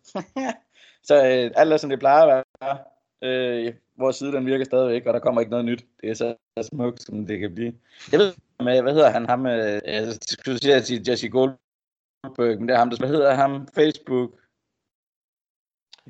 [1.09, 2.79] så øh, alt er som det plejer at være.
[3.23, 5.85] Øh, vores side den virker stadigvæk, og der kommer ikke noget nyt.
[6.01, 7.75] Det er så smukt, som det kan blive.
[8.13, 12.59] Jeg ved, med, hvad hedder han, ham, øh, jeg skulle sige, at sige Jesse Goldberg,
[12.59, 14.31] men det er ham, der, hvad hedder ham, Facebook?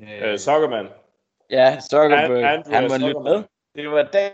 [0.01, 0.87] Øh, Soccerman.
[1.49, 3.23] Ja, Zuckerberg, An- Andrew han var Zuckerman.
[3.33, 3.43] med.
[3.75, 4.33] Det var dagen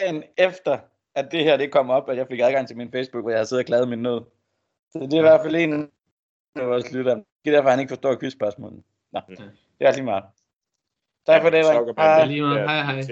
[0.00, 0.78] dagen efter,
[1.14, 3.46] at det her det kom op, at jeg fik adgang til min Facebook, hvor jeg
[3.46, 4.20] sidder og klaget min nød.
[4.92, 5.92] Så det er i hvert fald en
[6.56, 7.14] af vores lytter.
[7.14, 8.82] Det er derfor, han ikke forstår quizspørgsmålet.
[9.12, 9.20] Nå,
[9.78, 10.24] det er lige meget.
[11.26, 11.86] Tak for det, Ring.
[11.98, 12.26] Hej.
[12.66, 12.94] Hej, hej.
[12.94, 13.02] Hej, hej.